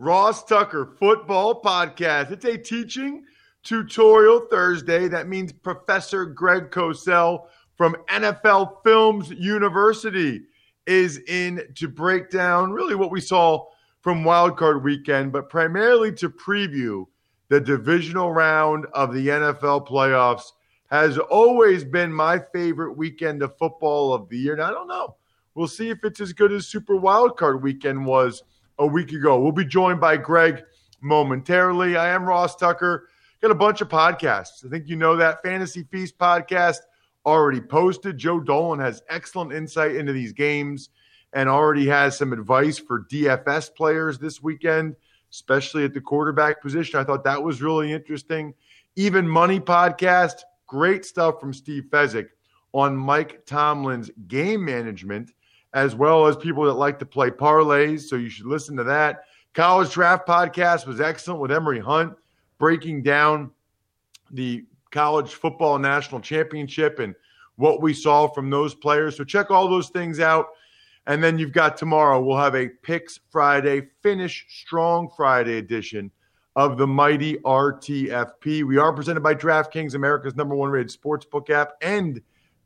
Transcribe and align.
Ross 0.00 0.42
Tucker 0.44 0.94
football 0.98 1.60
podcast. 1.60 2.30
It's 2.30 2.46
a 2.46 2.56
teaching 2.56 3.22
tutorial 3.62 4.46
Thursday. 4.50 5.08
That 5.08 5.28
means 5.28 5.52
Professor 5.52 6.24
Greg 6.24 6.70
Cosell 6.70 7.48
from 7.76 7.94
NFL 8.08 8.82
Films 8.82 9.28
University 9.28 10.40
is 10.86 11.18
in 11.28 11.60
to 11.74 11.86
break 11.86 12.30
down 12.30 12.72
really 12.72 12.94
what 12.94 13.10
we 13.10 13.20
saw 13.20 13.66
from 14.00 14.24
wildcard 14.24 14.82
weekend, 14.82 15.32
but 15.32 15.50
primarily 15.50 16.10
to 16.12 16.30
preview 16.30 17.04
the 17.50 17.60
divisional 17.60 18.32
round 18.32 18.86
of 18.94 19.12
the 19.12 19.28
NFL 19.28 19.86
playoffs. 19.86 20.52
Has 20.86 21.18
always 21.18 21.84
been 21.84 22.10
my 22.10 22.40
favorite 22.54 22.96
weekend 22.96 23.42
of 23.42 23.58
football 23.58 24.14
of 24.14 24.30
the 24.30 24.38
year. 24.38 24.54
And 24.54 24.62
I 24.62 24.70
don't 24.70 24.88
know. 24.88 25.16
We'll 25.54 25.68
see 25.68 25.90
if 25.90 26.04
it's 26.04 26.20
as 26.20 26.32
good 26.32 26.52
as 26.52 26.66
Super 26.66 26.94
Wildcard 26.94 27.60
weekend 27.60 28.06
was 28.06 28.42
a 28.80 28.86
week 28.86 29.12
ago. 29.12 29.38
We'll 29.38 29.52
be 29.52 29.64
joined 29.64 30.00
by 30.00 30.16
Greg 30.16 30.64
momentarily. 31.02 31.96
I 31.96 32.08
am 32.08 32.24
Ross 32.24 32.56
Tucker. 32.56 33.08
Got 33.42 33.50
a 33.50 33.54
bunch 33.54 33.82
of 33.82 33.88
podcasts. 33.88 34.64
I 34.66 34.70
think 34.70 34.88
you 34.88 34.96
know 34.96 35.16
that 35.16 35.42
Fantasy 35.42 35.84
Feast 35.84 36.18
podcast 36.18 36.78
already 37.26 37.60
posted. 37.60 38.16
Joe 38.16 38.40
Dolan 38.40 38.80
has 38.80 39.02
excellent 39.08 39.52
insight 39.52 39.96
into 39.96 40.12
these 40.12 40.32
games 40.32 40.88
and 41.34 41.48
already 41.48 41.86
has 41.86 42.16
some 42.16 42.32
advice 42.32 42.78
for 42.78 43.04
DFS 43.12 43.74
players 43.74 44.18
this 44.18 44.42
weekend, 44.42 44.96
especially 45.30 45.84
at 45.84 45.92
the 45.92 46.00
quarterback 46.00 46.62
position. 46.62 46.98
I 46.98 47.04
thought 47.04 47.24
that 47.24 47.42
was 47.42 47.62
really 47.62 47.92
interesting. 47.92 48.54
Even 48.96 49.28
Money 49.28 49.60
podcast, 49.60 50.40
great 50.66 51.04
stuff 51.04 51.38
from 51.38 51.52
Steve 51.52 51.84
Fezzik 51.90 52.28
on 52.72 52.96
Mike 52.96 53.44
Tomlin's 53.44 54.10
game 54.26 54.64
management, 54.64 55.32
as 55.74 55.94
well 55.94 56.26
as 56.26 56.36
people 56.36 56.64
that 56.64 56.74
like 56.74 56.98
to 56.98 57.06
play 57.06 57.30
parlays. 57.30 58.02
So 58.02 58.16
you 58.16 58.28
should 58.28 58.46
listen 58.46 58.76
to 58.76 58.84
that. 58.84 59.24
College 59.54 59.90
Draft 59.92 60.26
Podcast 60.26 60.86
was 60.86 61.00
excellent 61.00 61.40
with 61.40 61.52
Emory 61.52 61.80
Hunt 61.80 62.14
breaking 62.58 63.02
down 63.02 63.50
the 64.30 64.64
college 64.90 65.34
football 65.34 65.78
national 65.78 66.20
championship 66.20 66.98
and 66.98 67.14
what 67.56 67.82
we 67.82 67.92
saw 67.92 68.28
from 68.28 68.50
those 68.50 68.74
players. 68.74 69.16
So 69.16 69.24
check 69.24 69.50
all 69.50 69.68
those 69.68 69.88
things 69.88 70.20
out. 70.20 70.48
And 71.06 71.22
then 71.22 71.38
you've 71.38 71.52
got 71.52 71.76
tomorrow, 71.76 72.20
we'll 72.20 72.36
have 72.36 72.54
a 72.54 72.68
Picks 72.68 73.18
Friday, 73.30 73.88
Finish 74.02 74.46
Strong 74.48 75.10
Friday 75.16 75.58
edition 75.58 76.10
of 76.56 76.76
the 76.76 76.86
mighty 76.86 77.36
RTFP. 77.38 78.64
We 78.64 78.76
are 78.76 78.92
presented 78.92 79.22
by 79.22 79.34
DraftKings, 79.34 79.94
America's 79.94 80.36
number 80.36 80.54
one 80.54 80.70
rated 80.70 80.92
sportsbook 80.92 81.48
app 81.50 81.72
and 81.80 82.20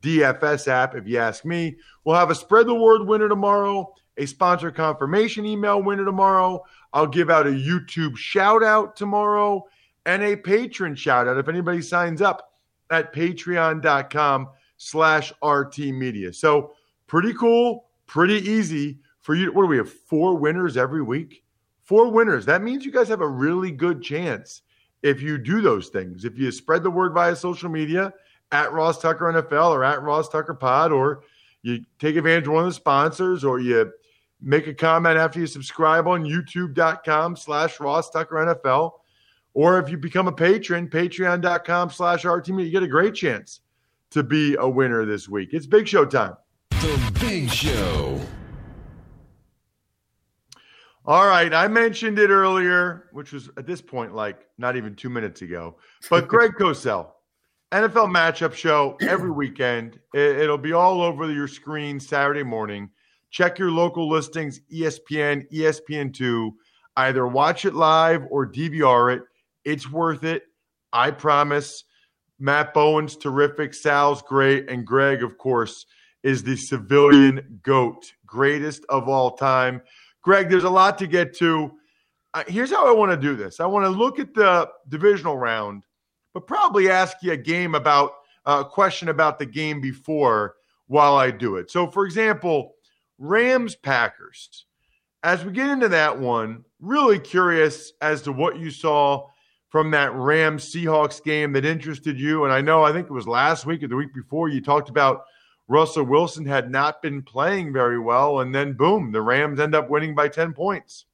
DFS 0.04 0.68
app, 0.68 0.94
if 0.94 1.08
you 1.08 1.18
ask 1.18 1.44
me. 1.44 1.76
We'll 2.04 2.16
have 2.16 2.30
a 2.30 2.34
spread 2.34 2.66
the 2.66 2.74
word 2.74 3.06
winner 3.06 3.28
tomorrow, 3.28 3.92
a 4.18 4.26
sponsor 4.26 4.70
confirmation 4.70 5.46
email 5.46 5.82
winner 5.82 6.04
tomorrow. 6.04 6.62
I'll 6.92 7.06
give 7.06 7.30
out 7.30 7.46
a 7.46 7.50
YouTube 7.50 8.16
shout 8.16 8.62
out 8.62 8.96
tomorrow 8.96 9.64
and 10.06 10.22
a 10.22 10.36
patron 10.36 10.94
shout 10.94 11.26
out 11.26 11.38
if 11.38 11.48
anybody 11.48 11.80
signs 11.80 12.20
up 12.20 12.52
at 12.90 13.12
patreon.com 13.14 14.48
slash 14.76 15.32
RT 15.42 15.78
media. 15.78 16.32
So 16.32 16.74
pretty 17.06 17.32
cool, 17.34 17.86
pretty 18.06 18.48
easy 18.48 18.98
for 19.20 19.34
you. 19.34 19.52
What 19.52 19.62
do 19.62 19.68
we 19.68 19.78
have? 19.78 19.90
Four 19.90 20.36
winners 20.36 20.76
every 20.76 21.02
week? 21.02 21.42
Four 21.82 22.10
winners. 22.10 22.44
That 22.46 22.62
means 22.62 22.84
you 22.84 22.92
guys 22.92 23.08
have 23.08 23.22
a 23.22 23.28
really 23.28 23.70
good 23.70 24.02
chance 24.02 24.62
if 25.02 25.22
you 25.22 25.38
do 25.38 25.60
those 25.60 25.88
things. 25.88 26.24
If 26.24 26.38
you 26.38 26.50
spread 26.50 26.82
the 26.82 26.90
word 26.90 27.12
via 27.14 27.34
social 27.36 27.70
media 27.70 28.12
at 28.54 28.72
Ross 28.72 29.00
Tucker 29.00 29.24
NFL 29.32 29.70
or 29.70 29.82
at 29.82 30.00
Ross 30.00 30.28
Tucker 30.28 30.54
Pod, 30.54 30.92
or 30.92 31.24
you 31.62 31.84
take 31.98 32.14
advantage 32.14 32.46
of 32.46 32.52
one 32.52 32.62
of 32.62 32.70
the 32.70 32.74
sponsors, 32.74 33.42
or 33.42 33.58
you 33.58 33.92
make 34.40 34.68
a 34.68 34.74
comment 34.74 35.18
after 35.18 35.40
you 35.40 35.46
subscribe 35.48 36.06
on 36.06 36.24
youtube.com 36.24 37.34
slash 37.36 37.80
Ross 37.80 38.10
Tucker 38.10 38.36
NFL. 38.36 38.92
Or 39.54 39.80
if 39.80 39.88
you 39.88 39.96
become 39.96 40.28
a 40.28 40.32
patron, 40.32 40.88
patreon.com 40.88 41.90
slash 41.90 42.24
RT 42.24 42.48
you 42.48 42.70
get 42.70 42.82
a 42.84 42.88
great 42.88 43.14
chance 43.14 43.60
to 44.10 44.22
be 44.22 44.54
a 44.56 44.68
winner 44.68 45.04
this 45.04 45.28
week. 45.28 45.50
It's 45.52 45.66
Big 45.66 45.88
Show 45.88 46.04
time. 46.04 46.36
The 46.70 47.16
Big 47.20 47.50
Show. 47.50 48.20
All 51.06 51.26
right. 51.26 51.52
I 51.52 51.66
mentioned 51.68 52.18
it 52.18 52.30
earlier, 52.30 53.08
which 53.12 53.32
was 53.32 53.50
at 53.56 53.66
this 53.66 53.80
point 53.82 54.14
like 54.14 54.46
not 54.58 54.76
even 54.76 54.94
two 54.94 55.10
minutes 55.10 55.42
ago. 55.42 55.76
But 56.08 56.28
Greg 56.28 56.52
Cosell, 56.58 57.13
NFL 57.74 58.14
matchup 58.14 58.54
show 58.54 58.96
every 59.00 59.32
weekend. 59.32 59.98
It, 60.12 60.48
will 60.48 60.56
be 60.56 60.72
all 60.72 61.02
over 61.02 61.28
your 61.32 61.48
screen 61.48 61.98
Saturday 61.98 62.44
morning. 62.44 62.88
Check 63.32 63.58
your 63.58 63.72
local 63.72 64.08
listings, 64.08 64.60
ESPN, 64.72 65.50
ESPN2. 65.52 66.52
Either 66.96 67.26
watch 67.26 67.64
it 67.64 67.74
live 67.74 68.26
or 68.30 68.46
DVR 68.46 69.16
it. 69.16 69.22
It's 69.64 69.90
worth 69.90 70.22
it. 70.22 70.44
I 70.92 71.10
promise. 71.10 71.82
Matt 72.38 72.74
Bowen's 72.74 73.16
terrific. 73.16 73.74
Sal's 73.74 74.22
great. 74.22 74.70
And 74.70 74.86
Greg, 74.86 75.24
of 75.24 75.36
course, 75.36 75.86
is 76.22 76.44
the 76.44 76.56
civilian 76.56 77.58
GOAT, 77.64 78.04
greatest 78.24 78.84
of 78.88 79.08
all 79.08 79.32
time. 79.32 79.82
Greg, 80.22 80.48
there's 80.48 80.62
a 80.62 80.70
lot 80.70 80.96
to 80.98 81.08
get 81.08 81.36
to. 81.38 81.72
Here's 82.46 82.70
how 82.70 82.86
I 82.86 82.92
want 82.92 83.10
to 83.10 83.16
do 83.16 83.34
this 83.34 83.58
I 83.58 83.66
want 83.66 83.84
to 83.84 83.90
look 83.90 84.20
at 84.20 84.32
the 84.32 84.70
divisional 84.88 85.36
round, 85.36 85.82
but 86.34 86.46
probably 86.46 86.90
ask 86.90 87.16
you 87.22 87.32
a 87.32 87.36
game 87.36 87.74
about 87.74 88.12
uh, 88.44 88.62
a 88.66 88.68
question 88.68 89.08
about 89.08 89.38
the 89.38 89.46
game 89.46 89.80
before 89.80 90.56
while 90.88 91.16
I 91.16 91.30
do 91.30 91.56
it. 91.56 91.70
So, 91.70 91.86
for 91.86 92.04
example, 92.04 92.74
Rams 93.18 93.74
Packers. 93.74 94.66
As 95.22 95.42
we 95.42 95.52
get 95.52 95.70
into 95.70 95.88
that 95.88 96.18
one, 96.18 96.64
really 96.80 97.18
curious 97.18 97.94
as 98.02 98.20
to 98.22 98.32
what 98.32 98.58
you 98.58 98.70
saw 98.70 99.26
from 99.70 99.90
that 99.92 100.14
Rams 100.14 100.70
Seahawks 100.70 101.22
game 101.24 101.52
that 101.54 101.64
interested 101.64 102.20
you. 102.20 102.44
And 102.44 102.52
I 102.52 102.60
know, 102.60 102.84
I 102.84 102.92
think 102.92 103.06
it 103.06 103.12
was 103.12 103.26
last 103.26 103.64
week 103.64 103.82
or 103.82 103.88
the 103.88 103.96
week 103.96 104.14
before, 104.14 104.48
you 104.48 104.60
talked 104.60 104.90
about 104.90 105.24
Russell 105.66 106.04
Wilson 106.04 106.44
had 106.44 106.70
not 106.70 107.00
been 107.00 107.22
playing 107.22 107.72
very 107.72 107.98
well. 107.98 108.40
And 108.40 108.54
then, 108.54 108.74
boom, 108.74 109.12
the 109.12 109.22
Rams 109.22 109.58
end 109.58 109.74
up 109.74 109.88
winning 109.88 110.14
by 110.14 110.28
10 110.28 110.52
points. 110.52 111.06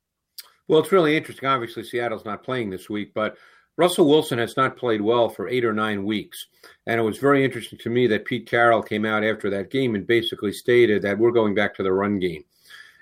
Well, 0.66 0.80
it's 0.80 0.92
really 0.92 1.16
interesting. 1.16 1.48
Obviously, 1.48 1.84
Seattle's 1.84 2.24
not 2.24 2.42
playing 2.42 2.70
this 2.70 2.90
week, 2.90 3.12
but 3.14 3.36
Russell 3.80 4.10
Wilson 4.10 4.38
has 4.38 4.58
not 4.58 4.76
played 4.76 5.00
well 5.00 5.30
for 5.30 5.48
eight 5.48 5.64
or 5.64 5.72
nine 5.72 6.04
weeks. 6.04 6.48
And 6.86 7.00
it 7.00 7.02
was 7.02 7.16
very 7.16 7.42
interesting 7.42 7.78
to 7.78 7.88
me 7.88 8.06
that 8.08 8.26
Pete 8.26 8.46
Carroll 8.46 8.82
came 8.82 9.06
out 9.06 9.24
after 9.24 9.48
that 9.48 9.70
game 9.70 9.94
and 9.94 10.06
basically 10.06 10.52
stated 10.52 11.00
that 11.00 11.18
we're 11.18 11.30
going 11.30 11.54
back 11.54 11.74
to 11.76 11.82
the 11.82 11.90
run 11.90 12.18
game. 12.18 12.44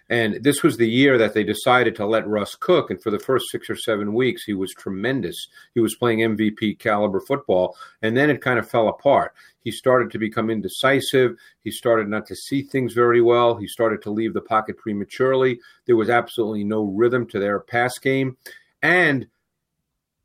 And 0.09 0.35
this 0.45 0.63
was 0.63 0.77
the 0.77 0.89
year 0.89 1.19
that 1.19 1.35
they 1.35 1.43
decided 1.43 1.97
to 1.97 2.07
let 2.07 2.29
Russ 2.29 2.55
cook. 2.55 2.93
And 2.93 3.03
for 3.03 3.11
the 3.11 3.19
first 3.19 3.47
six 3.51 3.69
or 3.69 3.75
seven 3.75 4.15
weeks, 4.15 4.45
he 4.45 4.55
was 4.55 4.73
tremendous. 4.73 5.49
He 5.75 5.81
was 5.81 5.97
playing 5.97 6.21
MVP 6.21 6.79
caliber 6.79 7.19
football. 7.19 7.77
And 8.01 8.17
then 8.17 8.31
it 8.31 8.41
kind 8.41 8.61
of 8.61 8.71
fell 8.71 8.87
apart. 8.87 9.35
He 9.65 9.73
started 9.73 10.13
to 10.13 10.19
become 10.21 10.49
indecisive. 10.49 11.33
He 11.65 11.73
started 11.73 12.07
not 12.07 12.25
to 12.27 12.37
see 12.37 12.63
things 12.63 12.93
very 12.93 13.21
well. 13.21 13.57
He 13.57 13.67
started 13.67 14.01
to 14.03 14.13
leave 14.13 14.33
the 14.33 14.43
pocket 14.43 14.79
prematurely. 14.79 15.59
There 15.87 15.97
was 15.97 16.09
absolutely 16.09 16.63
no 16.63 16.85
rhythm 16.85 17.27
to 17.31 17.41
their 17.41 17.59
pass 17.59 17.99
game. 17.99 18.37
And 18.81 19.27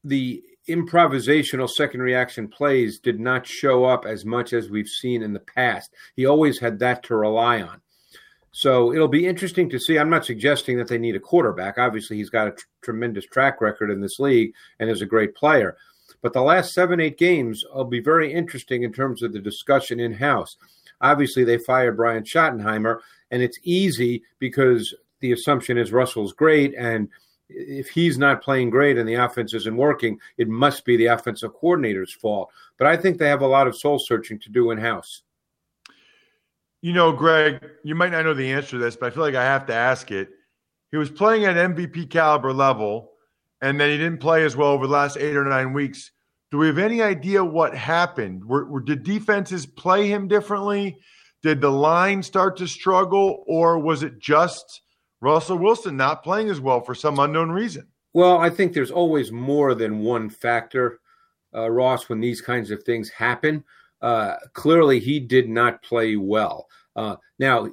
the 0.03 0.43
improvisational 0.69 1.69
second 1.69 2.01
reaction 2.01 2.47
plays 2.47 2.99
did 2.99 3.19
not 3.19 3.45
show 3.45 3.83
up 3.85 4.05
as 4.05 4.25
much 4.25 4.53
as 4.53 4.69
we've 4.69 4.87
seen 4.87 5.21
in 5.21 5.33
the 5.33 5.39
past. 5.39 5.91
He 6.15 6.25
always 6.25 6.59
had 6.59 6.79
that 6.79 7.03
to 7.03 7.15
rely 7.15 7.61
on. 7.61 7.81
So 8.51 8.93
it'll 8.93 9.07
be 9.07 9.25
interesting 9.27 9.69
to 9.71 9.79
see. 9.79 9.97
I'm 9.97 10.11
not 10.11 10.25
suggesting 10.25 10.77
that 10.77 10.87
they 10.87 10.99
need 10.99 11.15
a 11.15 11.19
quarterback. 11.19 11.77
Obviously, 11.77 12.17
he's 12.17 12.29
got 12.29 12.47
a 12.47 12.51
tr- 12.51 12.65
tremendous 12.83 13.25
track 13.25 13.61
record 13.61 13.89
in 13.89 13.99
this 13.99 14.19
league 14.19 14.53
and 14.79 14.89
is 14.89 15.01
a 15.01 15.07
great 15.07 15.35
player. 15.35 15.75
But 16.21 16.33
the 16.33 16.41
last 16.41 16.71
seven, 16.73 16.99
eight 16.99 17.17
games 17.17 17.63
will 17.73 17.85
be 17.85 17.99
very 17.99 18.31
interesting 18.31 18.83
in 18.83 18.93
terms 18.93 19.23
of 19.23 19.33
the 19.33 19.39
discussion 19.39 19.99
in 19.99 20.13
house. 20.13 20.55
Obviously, 21.01 21.43
they 21.43 21.57
fired 21.57 21.97
Brian 21.97 22.23
Schottenheimer, 22.23 22.99
and 23.31 23.41
it's 23.41 23.59
easy 23.63 24.23
because 24.39 24.93
the 25.19 25.31
assumption 25.31 25.77
is 25.77 25.91
Russell's 25.91 26.33
great. 26.33 26.75
And 26.75 27.09
if 27.49 27.89
he's 27.89 28.17
not 28.17 28.41
playing 28.41 28.69
great 28.69 28.97
and 28.97 29.07
the 29.07 29.15
offense 29.15 29.53
isn't 29.53 29.77
working, 29.77 30.19
it 30.37 30.47
must 30.47 30.85
be 30.85 30.97
the 30.97 31.07
offensive 31.07 31.53
coordinator's 31.53 32.13
fault. 32.13 32.49
But 32.77 32.87
I 32.87 32.97
think 32.97 33.17
they 33.17 33.27
have 33.27 33.41
a 33.41 33.47
lot 33.47 33.67
of 33.67 33.77
soul 33.77 33.99
searching 33.99 34.39
to 34.39 34.49
do 34.49 34.71
in 34.71 34.77
house. 34.77 35.23
You 36.81 36.93
know, 36.93 37.13
Greg, 37.13 37.63
you 37.83 37.95
might 37.95 38.11
not 38.11 38.25
know 38.25 38.33
the 38.33 38.51
answer 38.51 38.71
to 38.71 38.77
this, 38.77 38.95
but 38.95 39.07
I 39.07 39.09
feel 39.11 39.23
like 39.23 39.35
I 39.35 39.43
have 39.43 39.65
to 39.67 39.73
ask 39.73 40.11
it. 40.11 40.29
He 40.91 40.97
was 40.97 41.09
playing 41.09 41.45
at 41.45 41.55
MVP 41.55 42.09
caliber 42.09 42.53
level, 42.53 43.11
and 43.61 43.79
then 43.79 43.89
he 43.89 43.97
didn't 43.97 44.19
play 44.19 44.43
as 44.43 44.55
well 44.55 44.69
over 44.69 44.85
the 44.85 44.93
last 44.93 45.17
eight 45.17 45.35
or 45.35 45.45
nine 45.45 45.73
weeks. 45.73 46.11
Do 46.51 46.57
we 46.57 46.67
have 46.67 46.77
any 46.77 47.01
idea 47.01 47.43
what 47.43 47.75
happened? 47.75 48.45
Were, 48.45 48.65
were, 48.65 48.81
did 48.81 49.03
defenses 49.03 49.65
play 49.65 50.07
him 50.07 50.27
differently? 50.27 50.97
Did 51.41 51.61
the 51.61 51.71
line 51.71 52.21
start 52.21 52.57
to 52.57 52.67
struggle, 52.67 53.43
or 53.47 53.79
was 53.79 54.03
it 54.03 54.19
just 54.19 54.81
Russell 55.23 55.57
Wilson 55.57 55.97
not 55.97 56.23
playing 56.23 56.49
as 56.49 56.59
well 56.59 56.81
for 56.81 56.93
some 56.93 57.19
unknown 57.19 57.51
reason? 57.51 57.87
Well, 58.13 58.37
I 58.37 58.49
think 58.49 58.73
there's 58.73 58.91
always 58.91 59.31
more 59.31 59.73
than 59.73 59.99
one 59.99 60.29
factor, 60.29 60.99
uh, 61.55 61.69
Ross, 61.69 62.09
when 62.09 62.19
these 62.19 62.41
kinds 62.41 62.69
of 62.69 62.83
things 62.83 63.09
happen 63.09 63.63
uh, 64.03 64.35
clearly 64.51 64.99
he 64.99 65.19
did 65.19 65.49
not 65.49 65.81
play 65.81 66.17
well. 66.17 66.67
Uh, 66.95 67.15
now, 67.39 67.69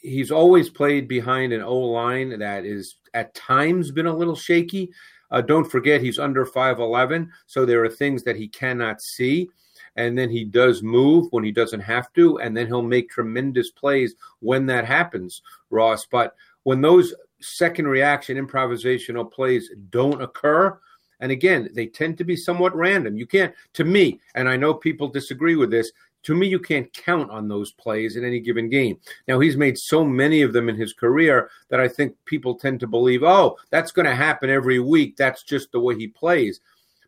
he's 0.00 0.30
always 0.30 0.70
played 0.70 1.08
behind 1.08 1.52
an 1.52 1.60
O 1.60 1.76
line 1.76 2.38
that 2.38 2.64
is 2.64 2.96
at 3.12 3.34
times 3.34 3.90
been 3.90 4.06
a 4.06 4.16
little 4.16 4.36
shaky. 4.36 4.92
Uh, 5.32 5.40
don't 5.40 5.68
forget 5.68 6.00
he's 6.00 6.20
under 6.20 6.46
5'11, 6.46 7.28
so 7.46 7.66
there 7.66 7.84
are 7.84 7.88
things 7.88 8.22
that 8.22 8.36
he 8.36 8.46
cannot 8.46 9.02
see. 9.02 9.50
And 9.96 10.16
then 10.16 10.30
he 10.30 10.44
does 10.44 10.82
move 10.84 11.26
when 11.30 11.42
he 11.42 11.50
doesn't 11.50 11.80
have 11.80 12.12
to, 12.12 12.38
and 12.38 12.56
then 12.56 12.68
he'll 12.68 12.82
make 12.82 13.10
tremendous 13.10 13.70
plays 13.70 14.14
when 14.38 14.66
that 14.66 14.84
happens, 14.84 15.42
Ross. 15.70 16.06
But 16.06 16.36
when 16.66 16.80
those 16.80 17.14
second 17.40 17.86
reaction 17.86 18.44
improvisational 18.44 19.30
plays 19.30 19.70
don't 19.90 20.20
occur, 20.20 20.76
and 21.20 21.30
again, 21.30 21.70
they 21.74 21.86
tend 21.86 22.18
to 22.18 22.24
be 22.24 22.34
somewhat 22.34 22.74
random. 22.74 23.16
You 23.16 23.24
can't, 23.24 23.54
to 23.74 23.84
me, 23.84 24.18
and 24.34 24.48
I 24.48 24.56
know 24.56 24.74
people 24.74 25.06
disagree 25.06 25.54
with 25.54 25.70
this, 25.70 25.92
to 26.24 26.34
me, 26.34 26.48
you 26.48 26.58
can't 26.58 26.92
count 26.92 27.30
on 27.30 27.46
those 27.46 27.70
plays 27.70 28.16
in 28.16 28.24
any 28.24 28.40
given 28.40 28.68
game. 28.68 28.98
Now, 29.28 29.38
he's 29.38 29.56
made 29.56 29.78
so 29.78 30.04
many 30.04 30.42
of 30.42 30.52
them 30.52 30.68
in 30.68 30.74
his 30.74 30.92
career 30.92 31.50
that 31.68 31.78
I 31.78 31.86
think 31.86 32.16
people 32.24 32.56
tend 32.56 32.80
to 32.80 32.88
believe, 32.88 33.22
oh, 33.22 33.56
that's 33.70 33.92
going 33.92 34.06
to 34.06 34.14
happen 34.16 34.50
every 34.50 34.80
week. 34.80 35.16
That's 35.16 35.44
just 35.44 35.70
the 35.70 35.78
way 35.78 35.94
he 35.94 36.08
plays. 36.08 36.58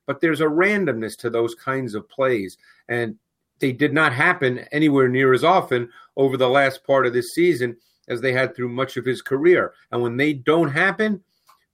But 0.07 0.21
there's 0.21 0.41
a 0.41 0.45
randomness 0.45 1.19
to 1.19 1.31
those 1.31 1.57
kinds 1.57 1.97
of 1.97 2.09
plays. 2.09 2.59
And 2.89 3.17
they 3.59 3.73
did 3.73 3.93
not 3.93 4.13
happen 4.13 4.61
anywhere 4.71 5.09
near 5.09 5.35
as 5.35 5.43
often 5.43 5.91
over 6.17 6.37
the 6.37 6.49
last 6.49 6.85
part 6.85 7.09
of 7.09 7.13
this 7.13 7.35
season 7.35 7.77
as 8.09 8.21
they 8.21 8.33
had 8.33 8.55
through 8.55 8.69
much 8.69 8.97
of 8.97 9.05
his 9.05 9.23
career. 9.23 9.73
And 9.91 10.03
when 10.03 10.17
they 10.17 10.33
don't 10.33 10.71
happen, 10.71 11.23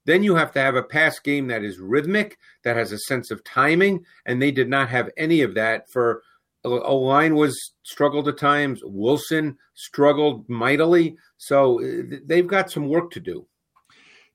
then 0.05 0.23
you 0.23 0.35
have 0.35 0.53
to 0.53 0.61
have 0.61 0.77
a 0.77 0.83
pass 0.83 1.19
game 1.19 1.47
that 1.49 1.65
is 1.65 1.79
rhythmic, 1.79 2.39
that 2.63 2.77
has 2.77 2.93
a 2.93 2.99
sense 2.99 3.31
of 3.31 3.43
timing, 3.45 4.05
and 4.27 4.41
they 4.41 4.51
did 4.51 4.69
not 4.69 4.89
have 4.89 5.11
any 5.17 5.41
of 5.41 5.55
that. 5.55 5.91
For 5.91 6.23
a 6.65 6.69
line 6.69 7.35
was 7.35 7.75
struggled 7.83 8.29
at 8.29 8.39
times. 8.39 8.81
Wilson 8.85 9.59
struggled 9.75 10.49
mightily, 10.49 11.17
so 11.37 11.83
uh, 11.83 12.17
they've 12.25 12.47
got 12.47 12.71
some 12.71 12.89
work 12.89 13.11
to 13.13 13.21
do. 13.21 13.47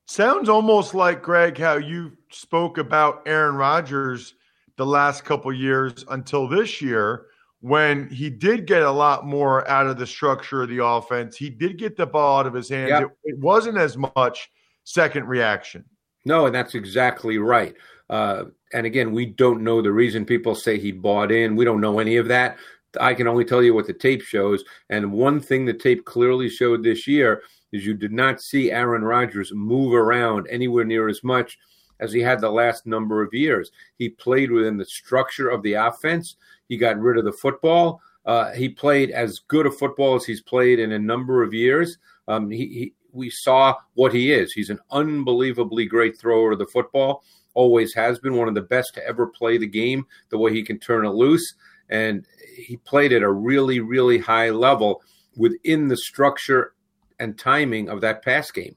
Sounds 0.06 0.50
almost 0.50 0.96
like 0.96 1.22
Greg 1.22 1.58
how 1.58 1.78
you 1.78 2.14
spoke 2.32 2.78
about 2.78 3.24
Aaron 3.28 3.56
Rodgers 3.56 4.36
the 4.76 4.86
last 4.86 5.24
couple 5.24 5.52
years 5.54 6.06
until 6.10 6.48
this 6.48 6.82
year 6.82 7.26
when 7.62 8.10
he 8.10 8.30
did 8.30 8.66
get 8.66 8.84
a 8.84 8.92
lot 8.92 9.26
more 9.26 9.68
out 9.70 9.88
of 9.88 9.98
the 9.98 10.08
structure 10.08 10.64
of 10.64 10.70
the 10.70 10.84
offense. 10.84 11.36
He 11.36 11.50
did 11.50 11.78
get 11.78 11.98
the 11.98 12.06
ball 12.06 12.40
out 12.40 12.48
of 12.48 12.54
his 12.54 12.70
hands. 12.70 12.90
Yep. 12.90 13.04
It, 13.04 13.34
it 13.34 13.40
wasn't 13.40 13.78
as 13.78 13.98
much 13.98 14.50
second 14.84 15.28
reaction. 15.28 15.84
No, 16.26 16.46
and 16.46 16.56
that's 16.56 16.76
exactly 16.76 17.38
right. 17.38 17.76
Uh, 18.10 18.46
and 18.74 18.86
again, 18.86 19.12
we 19.12 19.26
don't 19.26 19.64
know 19.64 19.82
the 19.82 19.92
reason 19.92 20.26
people 20.26 20.56
say 20.56 20.80
he 20.80 20.92
bought 20.92 21.32
in. 21.32 21.56
We 21.56 21.66
don't 21.66 21.82
know 21.82 22.00
any 22.00 22.18
of 22.18 22.28
that. 22.28 22.58
I 23.00 23.14
can 23.14 23.28
only 23.28 23.46
tell 23.46 23.62
you 23.62 23.74
what 23.74 23.88
the 23.88 23.94
tape 23.94 24.22
shows. 24.22 24.64
And 24.90 25.12
one 25.12 25.40
thing 25.40 25.66
the 25.66 25.74
tape 25.74 26.06
clearly 26.06 26.50
showed 26.50 26.84
this 26.84 27.08
year 27.08 27.44
is 27.72 27.86
you 27.86 27.94
did 27.94 28.12
not 28.12 28.42
see 28.42 28.72
Aaron 28.72 29.04
Rodgers 29.04 29.52
move 29.54 29.94
around 29.94 30.48
anywhere 30.50 30.86
near 30.86 31.08
as 31.08 31.24
much 31.24 31.58
as 32.00 32.14
he 32.14 32.22
had 32.22 32.42
the 32.42 32.50
last 32.50 32.88
number 32.88 33.22
of 33.22 33.34
years. 33.34 33.72
He 33.98 34.10
played 34.10 34.52
within 34.52 34.78
the 34.78 34.86
structure 34.86 35.50
of 35.50 35.62
the 35.62 35.74
offense. 35.74 36.36
He 36.70 36.78
got 36.78 36.98
rid 37.00 37.18
of 37.18 37.26
the 37.26 37.34
football. 37.34 38.02
Uh, 38.26 38.52
he 38.52 38.70
played 38.70 39.12
as 39.12 39.40
good 39.48 39.66
a 39.66 39.72
football 39.72 40.16
as 40.16 40.24
he's 40.24 40.42
played 40.42 40.80
in 40.80 40.92
a 40.92 41.00
number 41.00 41.44
of 41.44 41.54
years. 41.54 41.98
Um, 42.28 42.50
he, 42.50 42.68
he, 42.68 42.94
we 43.12 43.30
saw 43.30 43.76
what 43.96 44.14
he 44.14 44.32
is. 44.32 44.54
He's 44.54 44.70
an 44.70 44.80
unbelievably 44.92 45.88
great 45.88 46.18
thrower 46.18 46.52
of 46.52 46.60
the 46.60 46.68
football. 46.68 47.24
Always 47.56 47.94
has 47.96 48.20
been 48.20 48.36
one 48.36 48.48
of 48.48 48.54
the 48.54 48.62
best 48.62 48.94
to 48.94 49.06
ever 49.06 49.26
play 49.28 49.58
the 49.58 49.68
game. 49.68 50.06
The 50.30 50.38
way 50.38 50.54
he 50.54 50.64
can 50.64 50.80
turn 50.80 51.06
it 51.06 51.10
loose, 51.10 51.56
and 51.90 52.26
he 52.56 52.78
played 52.78 53.12
at 53.12 53.24
a 53.24 53.32
really, 53.32 53.80
really 53.80 54.20
high 54.20 54.52
level 54.52 55.02
within 55.36 55.88
the 55.88 55.98
structure 55.98 56.74
and 57.20 57.38
timing 57.38 57.90
of 57.90 58.02
that 58.02 58.24
pass 58.24 58.52
game. 58.52 58.76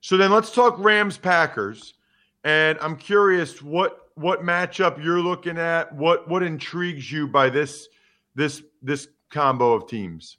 So 0.00 0.16
then 0.16 0.30
let's 0.30 0.52
talk 0.52 0.76
Rams 0.78 1.18
Packers. 1.18 1.94
And 2.44 2.78
I'm 2.80 2.96
curious 2.96 3.60
what 3.60 4.05
what 4.16 4.42
matchup 4.42 5.02
you're 5.02 5.20
looking 5.20 5.58
at. 5.58 5.94
What 5.94 6.28
what 6.28 6.42
intrigues 6.42 7.10
you 7.10 7.28
by 7.28 7.48
this 7.48 7.88
this 8.34 8.62
this 8.82 9.08
combo 9.30 9.72
of 9.72 9.86
teams? 9.86 10.38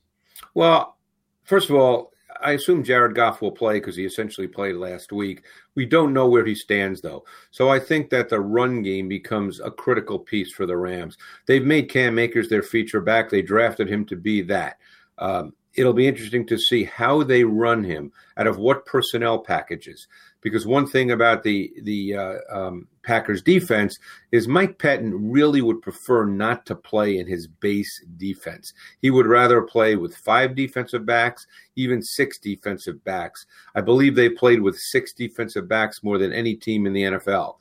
Well, 0.54 0.98
first 1.44 1.70
of 1.70 1.76
all, 1.76 2.12
I 2.42 2.52
assume 2.52 2.84
Jared 2.84 3.16
Goff 3.16 3.42
will 3.42 3.52
play 3.52 3.80
because 3.80 3.96
he 3.96 4.06
essentially 4.06 4.48
played 4.48 4.76
last 4.76 5.12
week. 5.12 5.44
We 5.76 5.86
don't 5.86 6.14
know 6.14 6.28
where 6.28 6.46
he 6.46 6.56
stands, 6.56 7.02
though. 7.02 7.26
So 7.52 7.70
I 7.70 7.80
think 7.80 8.10
that 8.10 8.30
the 8.30 8.40
run 8.40 8.82
game 8.84 9.08
becomes 9.08 9.60
a 9.60 9.72
critical 9.72 10.20
piece 10.20 10.54
for 10.54 10.66
the 10.66 10.78
Rams. 10.78 11.18
They've 11.46 11.66
made 11.66 11.90
Cam 11.90 12.20
Akers 12.20 12.50
their 12.50 12.64
feature 12.64 13.02
back. 13.02 13.30
They 13.30 13.42
drafted 13.42 13.88
him 13.88 14.06
to 14.06 14.16
be 14.16 14.42
that. 14.44 14.78
Um, 15.18 15.54
it'll 15.74 15.94
be 15.94 16.08
interesting 16.08 16.46
to 16.48 16.58
see 16.58 16.84
how 16.84 17.24
they 17.24 17.44
run 17.44 17.84
him 17.84 18.12
out 18.38 18.48
of 18.48 18.58
what 18.58 18.86
personnel 18.86 19.40
packages. 19.40 20.08
Because 20.42 20.66
one 20.66 20.88
thing 20.88 21.12
about 21.12 21.44
the 21.44 21.74
the 21.82 22.16
uh, 22.16 22.36
um, 22.50 22.88
Packers 23.04 23.42
defense 23.42 23.98
is 24.32 24.48
Mike 24.48 24.78
Pettine 24.78 25.14
really 25.16 25.62
would 25.62 25.82
prefer 25.82 26.26
not 26.26 26.66
to 26.68 26.76
play 26.76 27.18
in 27.18 27.26
his 27.26 27.48
base 27.48 28.04
defense. 28.18 28.74
He 29.02 29.10
would 29.10 29.26
rather 29.26 29.62
play 29.62 29.96
with 29.96 30.16
five 30.16 30.56
defensive 30.56 31.06
backs, 31.06 31.48
even 31.76 32.02
six 32.02 32.38
defensive 32.38 33.04
backs. 33.04 33.46
I 33.76 33.82
believe 33.82 34.16
they 34.16 34.30
played 34.30 34.62
with 34.62 34.78
six 34.78 35.14
defensive 35.14 35.68
backs 35.68 36.04
more 36.04 36.18
than 36.18 36.34
any 36.34 36.56
team 36.56 36.86
in 36.86 36.94
the 36.94 37.04
NFL. 37.04 37.56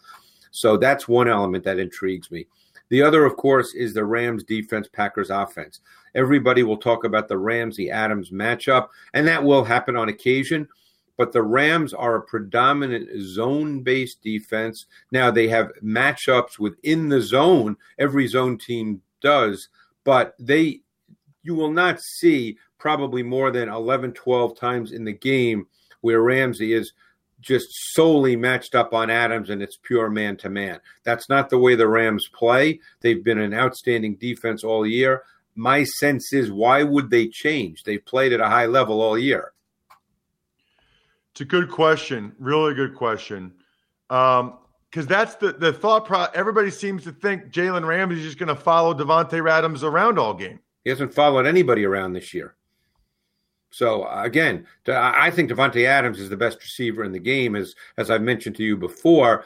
So 0.50 0.76
that's 0.76 1.06
one 1.06 1.28
element 1.28 1.64
that 1.64 1.78
intrigues 1.78 2.30
me. 2.30 2.46
The 2.88 3.02
other, 3.02 3.24
of 3.24 3.36
course, 3.36 3.74
is 3.74 3.94
the 3.94 4.04
Rams 4.04 4.44
defense, 4.44 4.88
Packers 4.92 5.30
offense. 5.30 5.80
Everybody 6.14 6.62
will 6.62 6.76
talk 6.76 7.04
about 7.04 7.28
the 7.28 7.36
Ramsey 7.36 7.90
Adams 7.90 8.30
matchup, 8.30 8.88
and 9.12 9.26
that 9.26 9.42
will 9.42 9.64
happen 9.64 9.96
on 9.96 10.08
occasion. 10.08 10.68
But 11.16 11.32
the 11.32 11.42
Rams 11.42 11.94
are 11.94 12.16
a 12.16 12.22
predominant 12.22 13.08
zone 13.20 13.82
based 13.82 14.22
defense. 14.22 14.86
Now, 15.10 15.30
they 15.30 15.48
have 15.48 15.72
matchups 15.82 16.58
within 16.58 17.08
the 17.08 17.20
zone, 17.20 17.76
every 17.98 18.26
zone 18.26 18.58
team 18.58 19.02
does, 19.20 19.68
but 20.04 20.34
they 20.38 20.80
you 21.42 21.54
will 21.54 21.72
not 21.72 22.00
see 22.00 22.58
probably 22.78 23.22
more 23.22 23.50
than 23.50 23.68
11, 23.68 24.12
12 24.12 24.58
times 24.58 24.92
in 24.92 25.04
the 25.04 25.12
game 25.12 25.66
where 26.00 26.20
Ramsey 26.20 26.72
is 26.72 26.92
just 27.40 27.68
solely 27.94 28.34
matched 28.34 28.74
up 28.74 28.92
on 28.92 29.10
Adams 29.10 29.50
and 29.50 29.62
it's 29.62 29.78
pure 29.80 30.10
man 30.10 30.36
to 30.38 30.50
man. 30.50 30.80
That's 31.04 31.28
not 31.28 31.48
the 31.48 31.58
way 31.58 31.76
the 31.76 31.86
Rams 31.86 32.28
play. 32.32 32.80
They've 33.00 33.22
been 33.22 33.38
an 33.38 33.54
outstanding 33.54 34.16
defense 34.16 34.64
all 34.64 34.86
year. 34.86 35.22
My 35.54 35.84
sense 35.84 36.32
is 36.32 36.50
why 36.50 36.82
would 36.82 37.10
they 37.10 37.28
change? 37.28 37.84
They've 37.84 38.04
played 38.04 38.32
at 38.32 38.40
a 38.40 38.48
high 38.48 38.66
level 38.66 39.00
all 39.00 39.16
year. 39.16 39.52
It's 41.36 41.42
a 41.42 41.44
good 41.44 41.70
question. 41.70 42.32
Really 42.38 42.72
good 42.72 42.94
question. 42.94 43.52
Um, 44.08 44.56
because 44.90 45.06
that's 45.06 45.34
the 45.34 45.52
the 45.52 45.70
thought. 45.70 46.34
Everybody 46.34 46.70
seems 46.70 47.04
to 47.04 47.12
think 47.12 47.50
Jalen 47.50 47.86
Ramsey's 47.86 48.24
just 48.24 48.38
going 48.38 48.48
to 48.48 48.56
follow 48.56 48.94
Davante 48.94 49.46
Adams 49.46 49.84
around 49.84 50.18
all 50.18 50.32
game. 50.32 50.60
He 50.84 50.88
hasn't 50.88 51.12
followed 51.12 51.44
anybody 51.44 51.84
around 51.84 52.14
this 52.14 52.32
year. 52.32 52.54
So 53.68 54.08
again, 54.08 54.66
I 54.88 55.30
think 55.30 55.50
Davante 55.50 55.84
Adams 55.84 56.20
is 56.20 56.30
the 56.30 56.38
best 56.38 56.58
receiver 56.62 57.04
in 57.04 57.12
the 57.12 57.18
game, 57.18 57.54
as 57.54 57.74
as 57.98 58.10
I've 58.10 58.22
mentioned 58.22 58.56
to 58.56 58.64
you 58.64 58.78
before. 58.78 59.44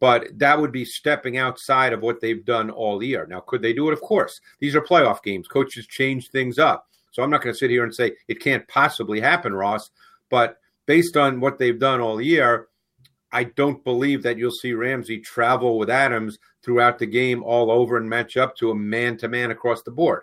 But 0.00 0.38
that 0.38 0.58
would 0.58 0.72
be 0.72 0.86
stepping 0.86 1.36
outside 1.36 1.92
of 1.92 2.00
what 2.00 2.22
they've 2.22 2.46
done 2.46 2.70
all 2.70 3.02
year. 3.02 3.26
Now, 3.26 3.40
could 3.40 3.60
they 3.60 3.74
do 3.74 3.90
it? 3.90 3.92
Of 3.92 4.00
course. 4.00 4.40
These 4.58 4.74
are 4.74 4.80
playoff 4.80 5.22
games. 5.22 5.48
Coaches 5.48 5.86
change 5.86 6.30
things 6.30 6.58
up. 6.58 6.88
So 7.10 7.22
I'm 7.22 7.28
not 7.28 7.42
going 7.42 7.52
to 7.52 7.58
sit 7.58 7.68
here 7.68 7.84
and 7.84 7.94
say 7.94 8.12
it 8.26 8.40
can't 8.40 8.66
possibly 8.68 9.20
happen, 9.20 9.52
Ross. 9.52 9.90
But 10.30 10.60
based 10.86 11.16
on 11.16 11.40
what 11.40 11.58
they've 11.58 11.78
done 11.78 12.00
all 12.00 12.20
year, 12.20 12.68
I 13.32 13.44
don't 13.44 13.82
believe 13.84 14.22
that 14.22 14.38
you'll 14.38 14.50
see 14.50 14.72
Ramsey 14.72 15.18
travel 15.18 15.78
with 15.78 15.90
Adams 15.90 16.38
throughout 16.64 16.98
the 16.98 17.06
game 17.06 17.42
all 17.42 17.70
over 17.70 17.96
and 17.96 18.08
match 18.08 18.36
up 18.36 18.56
to 18.56 18.70
a 18.70 18.74
man 18.74 19.16
to 19.18 19.28
man 19.28 19.50
across 19.50 19.82
the 19.82 19.90
board. 19.90 20.22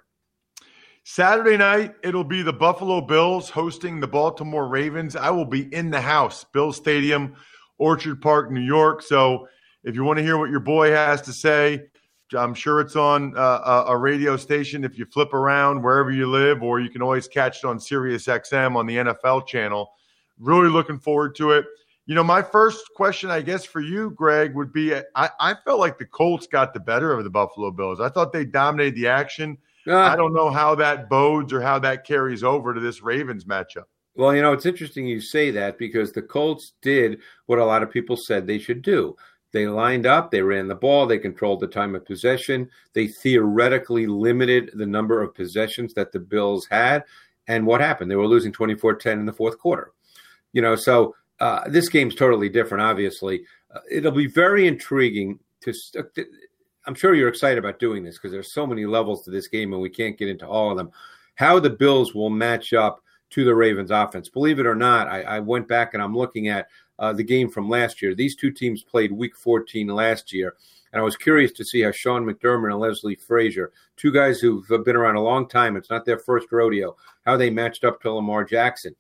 Saturday 1.06 1.58
night, 1.58 1.96
it'll 2.02 2.24
be 2.24 2.42
the 2.42 2.54
Buffalo 2.54 3.02
Bills 3.02 3.50
hosting 3.50 4.00
the 4.00 4.08
Baltimore 4.08 4.70
Ravens. 4.70 5.18
I 5.18 5.30
will 5.32 5.46
be 5.46 5.74
in 5.74 5.90
the 5.90 6.00
house, 6.00 6.46
Bill 6.46 6.72
Stadium, 6.72 7.36
Orchard 7.78 8.22
Park, 8.22 8.52
New 8.52 8.62
York. 8.62 9.02
So 9.02 9.48
if 9.84 9.96
you 9.96 10.06
want 10.06 10.18
to 10.18 10.24
hear 10.24 10.38
what 10.38 10.50
your 10.50 10.62
boy 10.62 10.92
has 10.92 11.22
to 11.24 11.34
say, 11.34 11.88
I'm 12.34 12.54
sure 12.54 12.80
it's 12.80 12.96
on 12.96 13.38
uh, 13.38 13.84
a 13.88 13.98
radio 13.98 14.38
station 14.38 14.84
if 14.84 14.98
you 14.98 15.06
flip 15.06 15.34
around 15.34 15.84
wherever 15.84 16.10
you 16.10 16.26
live, 16.26 16.64
or 16.64 16.80
you 16.80 16.90
can 16.90 17.02
always 17.02 17.28
catch 17.28 17.58
it 17.58 17.66
on 17.66 17.80
Sirius 17.80 18.26
XM 18.26 18.76
on 18.76 18.86
the 18.86 18.96
NFL 18.96 19.46
channel. 19.46 19.92
Really 20.40 20.70
looking 20.70 21.00
forward 21.00 21.36
to 21.36 21.52
it. 21.52 21.66
You 22.06 22.16
know, 22.16 22.24
my 22.24 22.42
first 22.42 22.84
question, 22.96 23.30
I 23.30 23.42
guess, 23.42 23.66
for 23.66 23.80
you, 23.80 24.12
Greg, 24.12 24.56
would 24.56 24.74
be 24.74 24.94
I, 24.94 25.30
I 25.40 25.56
felt 25.64 25.80
like 25.80 25.98
the 25.98 26.06
Colts 26.06 26.48
got 26.48 26.74
the 26.74 26.80
better 26.80 27.14
of 27.14 27.24
the 27.24 27.30
Buffalo 27.30 27.72
Bills. 27.72 28.02
I 28.02 28.10
thought 28.10 28.34
they 28.34 28.44
dominated 28.44 28.96
the 28.96 29.08
action. 29.08 29.58
Uh, 29.88 29.98
I 29.98 30.16
don't 30.16 30.34
know 30.34 30.50
how 30.50 30.76
that 30.76 31.10
bodes 31.10 31.54
or 31.54 31.62
how 31.62 31.80
that 31.80 32.06
carries 32.06 32.44
over 32.44 32.74
to 32.74 32.80
this 32.80 33.02
Ravens 33.02 33.46
matchup. 33.46 33.86
Well, 34.16 34.36
you 34.36 34.42
know, 34.42 34.54
it's 34.54 34.66
interesting 34.66 35.08
you 35.08 35.22
say 35.22 35.50
that 35.52 35.78
because 35.78 36.12
the 36.12 36.22
Colts 36.22 36.74
did 36.82 37.20
what 37.48 37.60
a 37.60 37.66
lot 37.66 37.84
of 37.84 37.92
people 37.92 38.16
said 38.16 38.46
they 38.46 38.60
should 38.60 38.82
do. 38.82 39.16
They 39.54 39.68
lined 39.68 40.06
up, 40.06 40.32
they 40.32 40.42
ran 40.42 40.68
the 40.68 40.76
ball, 40.76 41.06
they 41.06 41.20
controlled 41.20 41.60
the 41.60 41.68
time 41.68 41.96
of 41.96 42.06
possession, 42.06 42.70
they 42.94 43.08
theoretically 43.08 44.08
limited 44.08 44.72
the 44.74 44.86
number 44.86 45.22
of 45.22 45.36
possessions 45.36 45.94
that 45.94 46.12
the 46.12 46.20
Bills 46.20 46.68
had. 46.70 47.04
And 47.48 47.66
what 47.66 47.82
happened? 47.82 48.10
They 48.10 48.16
were 48.16 48.28
losing 48.28 48.52
24 48.52 48.96
10 48.96 49.20
in 49.20 49.26
the 49.26 49.34
fourth 49.34 49.60
quarter. 49.60 49.92
You 50.54 50.62
know, 50.62 50.76
so 50.76 51.16
uh, 51.40 51.68
this 51.68 51.90
game's 51.90 52.16
totally 52.16 52.50
different, 52.50 52.84
obviously. 52.84 53.44
Uh, 53.74 53.80
it'll 53.92 54.12
be 54.12 54.28
very 54.28 54.68
intriguing 54.68 55.40
to. 55.62 55.74
I'm 56.86 56.96
sure 56.96 57.14
you're 57.14 57.30
excited 57.30 57.58
about 57.58 57.80
doing 57.80 58.04
this 58.04 58.18
because 58.18 58.32
there's 58.32 58.54
so 58.54 58.68
many 58.68 58.86
levels 58.86 59.24
to 59.24 59.32
this 59.32 59.48
game 59.48 59.72
and 59.74 59.82
we 59.82 59.90
can't 59.90 60.18
get 60.18 60.28
into 60.28 60.48
all 60.48 60.72
of 60.72 60.78
them. 60.78 60.92
How 61.36 61.60
the 61.60 61.70
Bills 61.70 62.14
will 62.14 62.30
match 62.30 62.74
up 62.74 63.02
to 63.32 63.44
the 63.44 63.56
Ravens 63.56 63.90
offense. 63.90 64.30
Believe 64.30 64.60
it 64.60 64.66
or 64.66 64.76
not, 64.76 65.08
I, 65.08 65.22
I 65.24 65.40
went 65.40 65.68
back 65.68 65.94
and 65.94 66.04
I'm 66.04 66.16
looking 66.16 66.50
at 66.50 66.68
uh, 67.00 67.14
the 67.14 67.24
game 67.24 67.50
from 67.50 67.70
last 67.70 68.02
year. 68.02 68.14
These 68.14 68.36
two 68.36 68.52
teams 68.52 68.84
played 68.84 69.12
week 69.12 69.36
14 69.36 69.88
last 69.88 70.34
year. 70.34 70.56
And 70.92 71.00
I 71.00 71.04
was 71.04 71.16
curious 71.16 71.52
to 71.54 71.66
see 71.66 71.82
how 71.82 71.92
Sean 71.92 72.24
McDermott 72.24 72.72
and 72.72 72.80
Leslie 72.80 73.16
Frazier, 73.16 73.72
two 73.98 74.12
guys 74.12 74.40
who've 74.40 74.68
been 74.68 74.96
around 74.96 75.16
a 75.16 75.24
long 75.24 75.50
time, 75.50 75.76
it's 75.76 75.90
not 75.90 76.06
their 76.06 76.20
first 76.20 76.52
rodeo, 76.52 76.96
how 77.26 77.36
they 77.36 77.50
matched 77.50 77.84
up 77.84 78.00
to 78.02 78.12
Lamar 78.12 78.44
Jackson. 78.44 78.96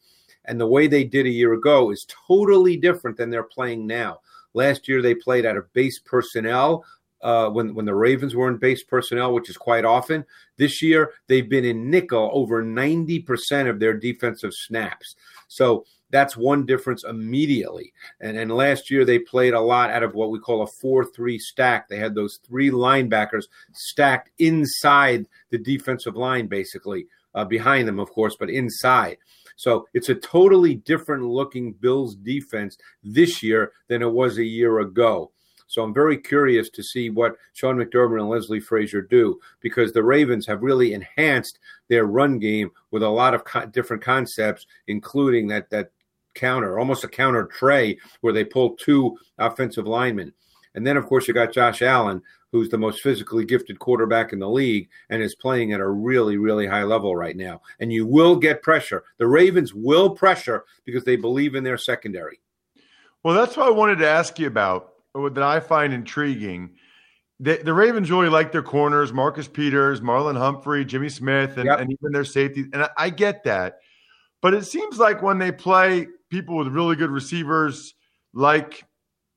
And 0.45 0.59
the 0.59 0.67
way 0.67 0.88
they 0.88 1.03
did 1.03 1.25
a 1.25 1.29
year 1.29 1.53
ago 1.53 1.91
is 1.91 2.05
totally 2.27 2.77
different 2.77 3.17
than 3.17 3.29
they're 3.29 3.43
playing 3.43 3.88
now. 3.88 4.19
Last 4.53 4.88
year, 4.88 5.01
they 5.01 5.15
played 5.15 5.45
out 5.45 5.57
of 5.57 5.71
base 5.73 6.00
personnel 6.00 6.85
uh, 7.21 7.50
when 7.50 7.73
when 7.73 7.85
the 7.85 7.95
Ravens 7.95 8.35
were 8.35 8.50
in 8.50 8.57
base 8.57 8.83
personnel, 8.83 9.33
which 9.33 9.50
is 9.50 9.57
quite 9.57 9.85
often. 9.85 10.25
This 10.57 10.81
year, 10.81 11.12
they've 11.27 11.50
been 11.50 11.65
in 11.65 11.89
nickel 11.89 12.29
over 12.33 12.62
ninety 12.62 13.19
percent 13.19 13.69
of 13.69 13.79
their 13.79 13.93
defensive 13.93 14.53
snaps. 14.53 15.15
So 15.47 15.85
that's 16.12 16.38
one 16.38 16.65
difference 16.65 17.03
immediately. 17.03 17.91
And 18.19 18.38
and 18.38 18.51
last 18.51 18.91
year 18.91 19.05
they 19.05 19.17
played 19.17 19.53
a 19.53 19.59
lot 19.59 19.89
out 19.89 20.03
of 20.03 20.13
what 20.13 20.29
we 20.29 20.38
call 20.38 20.62
a 20.62 20.67
four-three 20.67 21.39
stack. 21.39 21.88
They 21.88 21.97
had 21.97 22.13
those 22.13 22.39
three 22.45 22.69
linebackers 22.69 23.45
stacked 23.71 24.29
inside 24.38 25.25
the 25.50 25.57
defensive 25.57 26.15
line, 26.15 26.45
basically 26.45 27.07
uh, 27.33 27.45
behind 27.45 27.88
them, 27.88 28.00
of 28.00 28.12
course, 28.12 28.35
but 28.38 28.51
inside. 28.51 29.17
So 29.55 29.88
it's 29.93 30.10
a 30.10 30.15
totally 30.15 30.75
different 30.75 31.24
looking 31.24 31.74
Bills 31.74 32.15
defense 32.15 32.77
this 33.03 33.43
year 33.43 33.72
than 33.88 34.01
it 34.01 34.12
was 34.12 34.38
a 34.38 34.45
year 34.45 34.79
ago. 34.79 35.31
So 35.67 35.81
I'm 35.81 35.93
very 35.93 36.17
curious 36.17 36.69
to 36.69 36.83
see 36.83 37.10
what 37.10 37.36
Sean 37.53 37.77
McDermott 37.77 38.19
and 38.19 38.29
Leslie 38.29 38.60
Frazier 38.60 39.01
do 39.01 39.39
because 39.60 39.91
the 39.91 40.03
Ravens 40.03 40.45
have 40.45 40.62
really 40.62 40.93
enhanced 40.93 41.57
their 41.88 42.05
run 42.05 42.38
game 42.38 42.69
with 42.91 43.01
a 43.01 43.10
lot 43.10 43.33
of 43.33 43.43
co- 43.43 43.65
different 43.65 44.03
concepts, 44.03 44.67
including 44.88 45.48
that 45.48 45.69
that 45.72 45.89
counter, 46.36 46.77
almost 46.77 47.03
a 47.03 47.07
counter 47.07 47.45
trey 47.45 47.98
where 48.22 48.33
they 48.33 48.43
pull 48.43 48.75
two 48.75 49.17
offensive 49.38 49.88
linemen. 49.88 50.33
And 50.75 50.86
then, 50.86 50.98
of 50.98 51.06
course, 51.06 51.27
you 51.27 51.34
got 51.34 51.53
Josh 51.53 51.82
Allen, 51.82 52.22
who's 52.51 52.70
the 52.70 52.77
most 52.77 53.01
physically 53.01 53.46
gifted 53.46 53.80
quarterback 53.80 54.34
in 54.34 54.39
the 54.39 54.50
league 54.50 54.89
and 55.10 55.22
is 55.22 55.36
playing 55.36 55.74
at 55.74 55.80
a 55.80 55.88
really, 55.88 56.38
really 56.38 56.65
high 56.65 56.84
level 56.84 57.15
right 57.15 57.36
now. 57.36 57.62
And 57.80 57.94
you 57.94 58.06
will 58.06 58.36
get 58.36 58.63
pressure. 58.63 59.03
The 59.18 59.27
Ravens 59.27 59.74
will 59.74 60.10
pressure 60.10 60.65
because 60.86 61.03
they 61.03 61.15
believe 61.15 61.56
in 61.56 61.63
their 61.63 61.77
secondary. 61.77 62.39
Well, 63.24 63.36
that's 63.36 63.56
what 63.56 63.68
I 63.68 63.72
wanted 63.72 64.00
to 64.00 64.08
ask 64.08 64.39
you 64.39 64.48
about, 64.48 64.94
that 65.15 65.44
I 65.44 65.60
find 65.60 65.94
intriguing. 65.94 66.72
The, 67.39 67.58
the 67.63 67.74
Ravens 67.74 68.10
really 68.10 68.30
like 68.30 68.51
their 68.51 68.63
corners, 68.63 69.13
Marcus 69.13 69.48
Peters, 69.48 70.01
Marlon 70.01 70.38
Humphrey, 70.38 70.86
Jimmy 70.86 71.10
Smith, 71.10 71.58
and, 71.58 71.65
yep. 71.65 71.80
and 71.80 71.92
even 71.92 72.12
their 72.12 72.25
safeties. 72.25 72.68
And 72.74 72.84
I, 72.84 72.89
I 72.98 73.10
get 73.10 73.44
that. 73.44 73.80
But 74.42 74.53
it 74.53 74.65
seems 74.65 74.98
like 74.98 75.22
when 75.22 75.38
they 75.38 75.51
play 75.51 76.08
people 76.30 76.58
with 76.58 76.68
really 76.68 76.96
good 76.96 77.12
receivers 77.12 77.94
like 78.34 78.86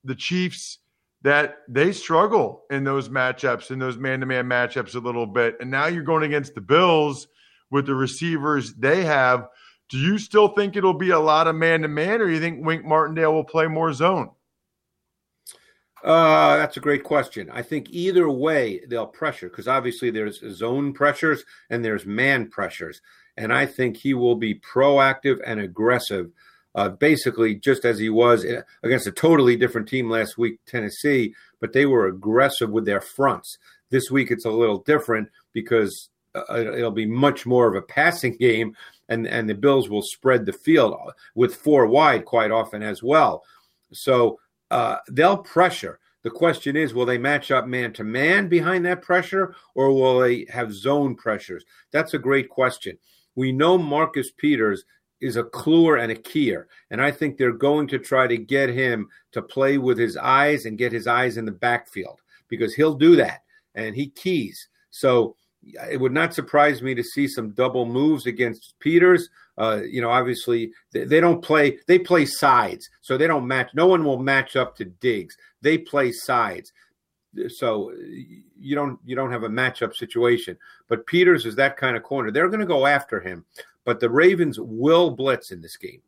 the 0.03 0.15
Chiefs– 0.15 0.79
that 1.21 1.59
they 1.67 1.91
struggle 1.91 2.63
in 2.69 2.83
those 2.83 3.09
matchups, 3.09 3.71
in 3.71 3.79
those 3.79 3.97
man 3.97 4.19
to 4.19 4.25
man 4.25 4.45
matchups 4.45 4.95
a 4.95 4.99
little 4.99 5.25
bit. 5.25 5.57
And 5.59 5.71
now 5.71 5.87
you're 5.87 6.03
going 6.03 6.23
against 6.23 6.55
the 6.55 6.61
Bills 6.61 7.27
with 7.71 7.85
the 7.85 7.95
receivers 7.95 8.73
they 8.75 9.03
have. 9.03 9.47
Do 9.89 9.97
you 9.97 10.17
still 10.17 10.49
think 10.49 10.75
it'll 10.75 10.93
be 10.93 11.11
a 11.11 11.19
lot 11.19 11.47
of 11.47 11.55
man 11.55 11.81
to 11.81 11.87
man, 11.87 12.21
or 12.21 12.29
you 12.29 12.39
think 12.39 12.65
Wink 12.65 12.85
Martindale 12.85 13.33
will 13.33 13.43
play 13.43 13.67
more 13.67 13.93
zone? 13.93 14.29
Uh, 16.03 16.57
that's 16.57 16.77
a 16.77 16.81
great 16.81 17.03
question. 17.03 17.49
I 17.51 17.63
think 17.63 17.89
either 17.89 18.29
way 18.29 18.81
they'll 18.87 19.07
pressure 19.07 19.49
because 19.49 19.67
obviously 19.67 20.11
there's 20.11 20.39
zone 20.55 20.93
pressures 20.93 21.43
and 21.69 21.83
there's 21.83 22.05
man 22.05 22.49
pressures. 22.49 23.01
And 23.35 23.51
I 23.51 23.65
think 23.65 23.97
he 23.97 24.13
will 24.13 24.35
be 24.35 24.55
proactive 24.55 25.39
and 25.45 25.59
aggressive 25.59 26.31
uh, 26.77 26.89
basically 26.89 27.55
just 27.55 27.85
as 27.85 27.97
he 27.97 28.09
was 28.09 28.45
against 28.83 29.07
a 29.07 29.11
totally 29.11 29.55
different 29.55 29.87
team 29.87 30.11
last 30.11 30.37
week, 30.37 30.59
Tennessee, 30.67 31.33
but 31.59 31.73
they 31.73 31.87
were 31.87 32.05
aggressive 32.05 32.69
with 32.69 32.85
their 32.85 33.01
fronts. 33.01 33.57
This 33.89 34.11
week 34.11 34.29
it's 34.29 34.45
a 34.45 34.51
little 34.51 34.83
different 34.83 35.27
because 35.53 36.09
uh, 36.35 36.43
it'll 36.55 36.91
be 36.91 37.07
much 37.07 37.47
more 37.47 37.67
of 37.67 37.73
a 37.73 37.81
passing 37.81 38.37
game, 38.39 38.75
and, 39.09 39.25
and 39.27 39.49
the 39.49 39.55
Bills 39.55 39.89
will 39.89 40.03
spread 40.03 40.45
the 40.45 40.53
field 40.53 40.95
with 41.33 41.55
four 41.55 41.87
wide 41.87 42.25
quite 42.25 42.51
often 42.51 42.83
as 42.83 43.01
well. 43.01 43.43
So 43.91 44.39
uh, 44.69 44.97
they'll 45.09 45.37
pressure. 45.37 45.99
The 46.21 46.29
question 46.29 46.75
is, 46.75 46.93
will 46.93 47.05
they 47.07 47.17
match 47.17 47.49
up 47.49 47.65
man 47.65 47.91
to 47.93 48.03
man 48.03 48.49
behind 48.49 48.85
that 48.85 49.01
pressure, 49.01 49.55
or 49.73 49.91
will 49.91 50.19
they 50.19 50.45
have 50.49 50.71
zone 50.71 51.15
pressures? 51.15 51.63
That's 51.91 52.13
a 52.13 52.19
great 52.19 52.49
question. 52.49 52.99
We 53.33 53.51
know 53.51 53.79
Marcus 53.79 54.31
Peters 54.31 54.83
is 55.21 55.35
a 55.35 55.43
cluer 55.43 56.01
and 56.01 56.11
a 56.11 56.15
keyer. 56.15 56.65
And 56.91 57.01
I 57.01 57.11
think 57.11 57.37
they're 57.37 57.51
going 57.51 57.87
to 57.87 57.99
try 57.99 58.27
to 58.27 58.37
get 58.37 58.69
him 58.69 59.09
to 59.31 59.41
play 59.41 59.77
with 59.77 59.97
his 59.97 60.17
eyes 60.17 60.65
and 60.65 60.77
get 60.77 60.91
his 60.91 61.07
eyes 61.07 61.37
in 61.37 61.45
the 61.45 61.51
backfield 61.51 62.21
because 62.47 62.73
he'll 62.73 62.93
do 62.93 63.15
that 63.15 63.41
and 63.75 63.95
he 63.95 64.09
keys. 64.09 64.67
So 64.89 65.35
it 65.89 65.99
would 65.99 66.13
not 66.13 66.33
surprise 66.33 66.81
me 66.81 66.93
to 66.95 67.03
see 67.03 67.27
some 67.27 67.51
double 67.51 67.85
moves 67.85 68.25
against 68.25 68.75
Peters. 68.79 69.29
Uh, 69.57 69.81
you 69.89 70.01
know, 70.01 70.09
obviously 70.09 70.71
they, 70.91 71.03
they, 71.03 71.19
don't 71.19 71.41
play; 71.41 71.79
they 71.87 71.99
play 71.99 72.25
sides, 72.25 72.89
so 73.01 73.17
they 73.17 73.27
don't 73.27 73.47
match. 73.47 73.71
No 73.73 73.87
one 73.87 74.03
will 74.03 74.19
match 74.19 74.55
up 74.55 74.75
to 74.77 74.85
Diggs. 74.85 75.35
They 75.61 75.77
play 75.77 76.11
sides, 76.11 76.71
so 77.49 77.91
you 78.59 78.75
don't 78.75 78.99
you 79.03 79.15
don't 79.15 79.31
have 79.31 79.43
a 79.43 79.49
matchup 79.49 79.95
situation. 79.95 80.57
But 80.87 81.07
Peters 81.07 81.45
is 81.45 81.55
that 81.55 81.75
kind 81.75 81.97
of 81.97 82.03
corner. 82.03 82.31
They're 82.31 82.49
going 82.49 82.59
to 82.59 82.65
go 82.65 82.85
after 82.85 83.19
him 83.19 83.45
but 83.87 84.01
the 84.01 84.09
Ravens 84.09 84.59
will 84.59 85.11
blitz 85.11 85.49
in 85.49 85.61
this 85.61 85.77
game. 85.77 86.01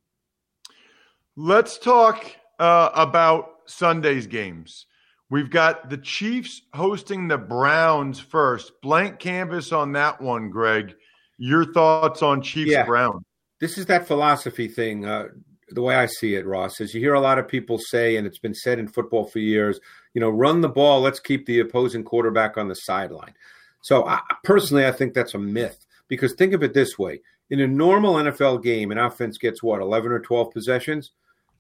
Let's 1.38 1.78
talk 1.78 2.26
uh, 2.60 2.90
about 2.94 3.62
Sunday's 3.68 4.28
games. 4.28 4.86
We've 5.30 5.50
got 5.50 5.90
the 5.90 5.98
Chiefs 5.98 6.64
hosting 6.74 7.30
the 7.30 7.38
Browns 7.38 8.20
first. 8.20 8.74
Blank 8.82 9.20
canvas 9.20 9.72
on 9.72 9.94
that 9.94 10.20
one, 10.20 10.50
Greg. 10.50 10.94
Your 11.38 11.72
thoughts 11.72 12.22
on 12.22 12.42
Chiefs 12.42 12.72
yeah. 12.72 12.84
Brown? 12.84 13.24
This 13.62 13.78
is 13.78 13.86
that 13.86 14.06
philosophy 14.06 14.68
thing. 14.68 15.06
Uh, 15.06 15.30
the 15.70 15.82
way 15.82 15.96
I 15.96 16.08
see 16.08 16.36
it, 16.36 16.46
Ross, 16.46 16.82
is 16.82 16.94
you 16.94 17.00
hear 17.00 17.14
a 17.14 17.22
lot 17.22 17.40
of 17.40 17.48
people 17.48 17.78
say, 17.78 18.18
and 18.18 18.28
it's 18.28 18.40
been 18.40 18.54
said 18.54 18.78
in 18.78 18.90
football 18.90 19.24
for 19.24 19.40
years, 19.40 19.80
you 20.14 20.20
know, 20.20 20.30
run 20.30 20.60
the 20.60 20.68
ball, 20.68 21.00
let's 21.00 21.22
keep 21.22 21.46
the 21.46 21.62
opposing 21.62 22.04
quarterback 22.04 22.58
on 22.58 22.68
the 22.68 22.76
sideline. 22.76 23.36
So 23.80 24.06
I, 24.06 24.20
personally, 24.44 24.86
I 24.86 24.92
think 24.92 25.14
that's 25.14 25.34
a 25.34 25.40
myth 25.40 25.86
because 26.10 26.34
think 26.34 26.52
of 26.52 26.62
it 26.62 26.74
this 26.74 27.00
way: 27.00 27.22
in 27.50 27.62
a 27.62 27.68
normal 27.68 28.16
NFL 28.16 28.64
game, 28.64 28.92
an 28.92 28.98
offense 28.98 29.38
gets 29.38 29.64
what 29.64 29.82
eleven 29.82 30.12
or 30.12 30.20
twelve 30.20 30.52
possessions. 30.52 31.12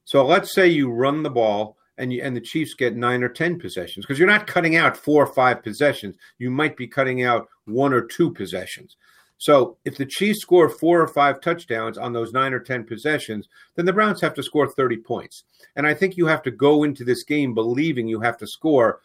So 0.05 0.25
let's 0.25 0.53
say 0.53 0.67
you 0.67 0.91
run 0.91 1.23
the 1.23 1.29
ball 1.29 1.77
and 1.97 2.11
you, 2.11 2.21
and 2.23 2.35
the 2.35 2.41
Chiefs 2.41 2.73
get 2.73 2.95
nine 2.95 3.23
or 3.23 3.29
ten 3.29 3.59
possessions 3.59 4.05
because 4.05 4.19
you're 4.19 4.27
not 4.27 4.47
cutting 4.47 4.75
out 4.75 4.97
four 4.97 5.23
or 5.23 5.33
five 5.33 5.63
possessions. 5.63 6.15
You 6.37 6.49
might 6.49 6.77
be 6.77 6.87
cutting 6.87 7.23
out 7.23 7.47
one 7.65 7.93
or 7.93 8.01
two 8.01 8.31
possessions. 8.31 8.95
So 9.39 9.77
if 9.85 9.97
the 9.97 10.05
Chiefs 10.05 10.41
score 10.41 10.67
four 10.67 11.01
or 11.01 11.07
five 11.07 11.39
touchdowns 11.39 11.97
on 11.97 12.11
those 12.11 12.33
nine 12.33 12.53
or 12.53 12.59
10 12.59 12.83
possessions, 12.83 13.47
then 13.75 13.85
the 13.85 13.93
Browns 13.93 14.19
have 14.19 14.33
to 14.33 14.43
score 14.43 14.67
30 14.67 14.97
points. 14.97 15.45
And 15.77 15.87
I 15.87 15.93
think 15.93 16.17
you 16.17 16.25
have 16.25 16.43
to 16.43 16.51
go 16.51 16.83
into 16.83 17.05
this 17.05 17.23
game 17.23 17.53
believing 17.53 18.05
you 18.05 18.19
have 18.19 18.37
to 18.39 18.47
score 18.47 18.99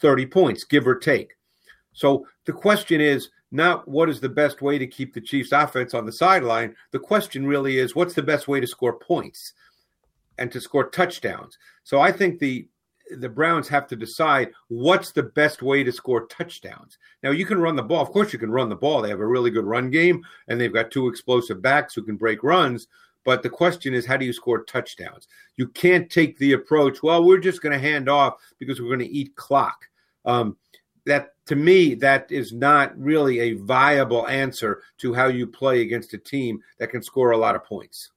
30 0.00 0.24
points, 0.26 0.64
give 0.64 0.86
or 0.88 0.94
take. 0.94 1.36
So 1.92 2.26
the 2.46 2.52
question 2.52 3.02
is 3.02 3.28
not 3.50 3.88
what 3.88 4.08
is 4.08 4.20
the 4.20 4.28
best 4.28 4.60
way 4.60 4.78
to 4.78 4.86
keep 4.86 5.14
the 5.14 5.20
Chiefs 5.20 5.52
offense 5.52 5.94
on 5.94 6.06
the 6.06 6.12
sideline. 6.12 6.74
The 6.90 6.98
question 6.98 7.46
really 7.46 7.78
is 7.78 7.94
what's 7.94 8.14
the 8.14 8.22
best 8.22 8.48
way 8.48 8.60
to 8.60 8.66
score 8.66 8.98
points 8.98 9.54
and 10.38 10.52
to 10.52 10.60
score 10.60 10.88
touchdowns. 10.90 11.58
So 11.84 12.00
I 12.00 12.12
think 12.12 12.38
the 12.38 12.68
the 13.16 13.28
Browns 13.28 13.68
have 13.68 13.86
to 13.86 13.96
decide 13.96 14.50
what's 14.68 15.12
the 15.12 15.22
best 15.22 15.62
way 15.62 15.82
to 15.82 15.90
score 15.90 16.26
touchdowns. 16.26 16.98
Now, 17.22 17.30
you 17.30 17.46
can 17.46 17.58
run 17.58 17.74
the 17.74 17.82
ball. 17.82 18.02
Of 18.02 18.10
course, 18.10 18.34
you 18.34 18.38
can 18.38 18.50
run 18.50 18.68
the 18.68 18.76
ball. 18.76 19.00
They 19.00 19.08
have 19.08 19.20
a 19.20 19.26
really 19.26 19.50
good 19.50 19.64
run 19.64 19.90
game, 19.90 20.22
and 20.46 20.60
they've 20.60 20.72
got 20.72 20.90
two 20.90 21.08
explosive 21.08 21.62
backs 21.62 21.94
who 21.94 22.02
can 22.02 22.16
break 22.16 22.42
runs. 22.42 22.86
But 23.24 23.42
the 23.42 23.50
question 23.50 23.94
is, 23.94 24.06
how 24.06 24.16
do 24.16 24.24
you 24.24 24.32
score 24.32 24.64
touchdowns? 24.64 25.26
You 25.56 25.68
can't 25.68 26.10
take 26.10 26.38
the 26.38 26.52
approach, 26.52 27.02
well, 27.02 27.24
we're 27.24 27.38
just 27.38 27.62
going 27.62 27.72
to 27.72 27.78
hand 27.78 28.08
off 28.08 28.34
because 28.58 28.80
we're 28.80 28.88
going 28.88 29.08
to 29.08 29.14
eat 29.14 29.34
clock. 29.36 29.86
Um, 30.24 30.56
that 31.06 31.30
to 31.48 31.56
me, 31.56 31.94
that 31.94 32.30
is 32.30 32.52
not 32.52 32.98
really 32.98 33.40
a 33.40 33.52
viable 33.54 34.26
answer 34.28 34.82
to 34.98 35.12
how 35.12 35.26
you 35.26 35.46
play 35.46 35.82
against 35.82 36.14
a 36.14 36.18
team 36.18 36.62
that 36.78 36.90
can 36.90 37.02
score 37.02 37.32
a 37.32 37.36
lot 37.36 37.56
of 37.56 37.64
points 37.64 38.10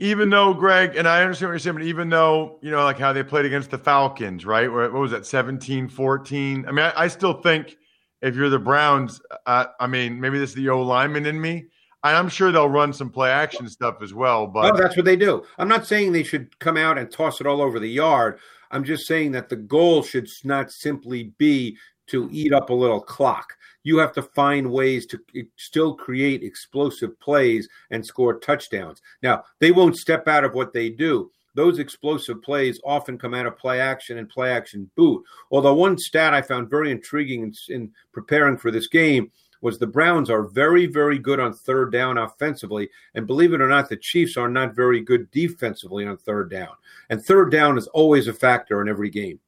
even 0.00 0.30
though 0.30 0.54
Greg 0.54 0.96
and 0.96 1.08
I 1.08 1.22
understand 1.22 1.48
what 1.48 1.52
you're 1.54 1.58
saying, 1.58 1.76
but 1.76 1.82
even 1.84 2.08
though 2.08 2.58
you 2.62 2.70
know, 2.70 2.84
like 2.84 2.98
how 2.98 3.12
they 3.12 3.22
played 3.22 3.46
against 3.46 3.70
the 3.70 3.78
Falcons, 3.78 4.46
right? 4.46 4.70
What 4.70 4.92
was 4.92 5.10
that, 5.10 5.26
17, 5.26 5.88
14? 5.88 6.66
I 6.66 6.70
mean, 6.70 6.84
I, 6.84 6.92
I 6.96 7.08
still 7.08 7.34
think 7.34 7.76
if 8.22 8.34
you're 8.36 8.48
the 8.48 8.58
Browns, 8.58 9.20
uh, 9.46 9.66
I 9.80 9.86
mean, 9.86 10.20
maybe 10.20 10.38
this 10.38 10.50
is 10.50 10.56
the 10.56 10.68
O 10.68 10.82
lineman 10.82 11.26
in 11.26 11.40
me. 11.40 11.66
I'm 12.04 12.28
sure 12.28 12.52
they'll 12.52 12.68
run 12.68 12.92
some 12.92 13.10
play 13.10 13.30
action 13.30 13.68
stuff 13.68 13.96
as 14.02 14.14
well. 14.14 14.46
But 14.46 14.76
that's 14.76 14.96
what 14.96 15.04
they 15.04 15.16
do. 15.16 15.44
I'm 15.58 15.66
not 15.66 15.84
saying 15.84 16.12
they 16.12 16.22
should 16.22 16.56
come 16.60 16.76
out 16.76 16.96
and 16.96 17.10
toss 17.10 17.40
it 17.40 17.46
all 17.46 17.60
over 17.60 17.80
the 17.80 17.88
yard. 17.88 18.38
I'm 18.70 18.84
just 18.84 19.06
saying 19.06 19.32
that 19.32 19.48
the 19.48 19.56
goal 19.56 20.02
should 20.02 20.28
not 20.44 20.70
simply 20.70 21.32
be 21.38 21.76
to 22.08 22.28
eat 22.32 22.52
up 22.52 22.70
a 22.70 22.74
little 22.74 23.00
clock 23.00 23.54
you 23.88 23.96
have 23.96 24.12
to 24.12 24.22
find 24.22 24.70
ways 24.70 25.06
to 25.06 25.18
eh, 25.34 25.42
still 25.56 25.94
create 25.94 26.42
explosive 26.42 27.18
plays 27.20 27.66
and 27.90 28.04
score 28.04 28.38
touchdowns. 28.38 29.00
Now, 29.22 29.44
they 29.60 29.72
won't 29.72 29.96
step 29.96 30.28
out 30.28 30.44
of 30.44 30.52
what 30.52 30.74
they 30.74 30.90
do. 30.90 31.30
Those 31.54 31.78
explosive 31.78 32.42
plays 32.42 32.78
often 32.84 33.16
come 33.16 33.32
out 33.32 33.46
of 33.46 33.56
play 33.56 33.80
action 33.80 34.18
and 34.18 34.28
play 34.28 34.52
action 34.52 34.90
boot. 34.94 35.24
Although, 35.50 35.74
one 35.74 35.96
stat 35.96 36.34
I 36.34 36.42
found 36.42 36.68
very 36.68 36.90
intriguing 36.92 37.42
in, 37.42 37.52
in 37.74 37.90
preparing 38.12 38.58
for 38.58 38.70
this 38.70 38.88
game 38.88 39.32
was 39.60 39.78
the 39.78 39.86
Browns 39.86 40.30
are 40.30 40.44
very, 40.44 40.86
very 40.86 41.18
good 41.18 41.40
on 41.40 41.52
third 41.52 41.92
down 41.92 42.18
offensively. 42.18 42.88
And 43.14 43.26
believe 43.26 43.52
it 43.52 43.60
or 43.60 43.68
not, 43.68 43.88
the 43.88 43.96
Chiefs 43.96 44.36
are 44.36 44.48
not 44.48 44.74
very 44.74 45.00
good 45.00 45.30
defensively 45.30 46.06
on 46.06 46.16
third 46.16 46.50
down. 46.50 46.70
And 47.10 47.22
third 47.22 47.50
down 47.50 47.78
is 47.78 47.86
always 47.88 48.28
a 48.28 48.32
factor 48.32 48.80
in 48.82 48.88
every 48.88 49.10
game. 49.10 49.40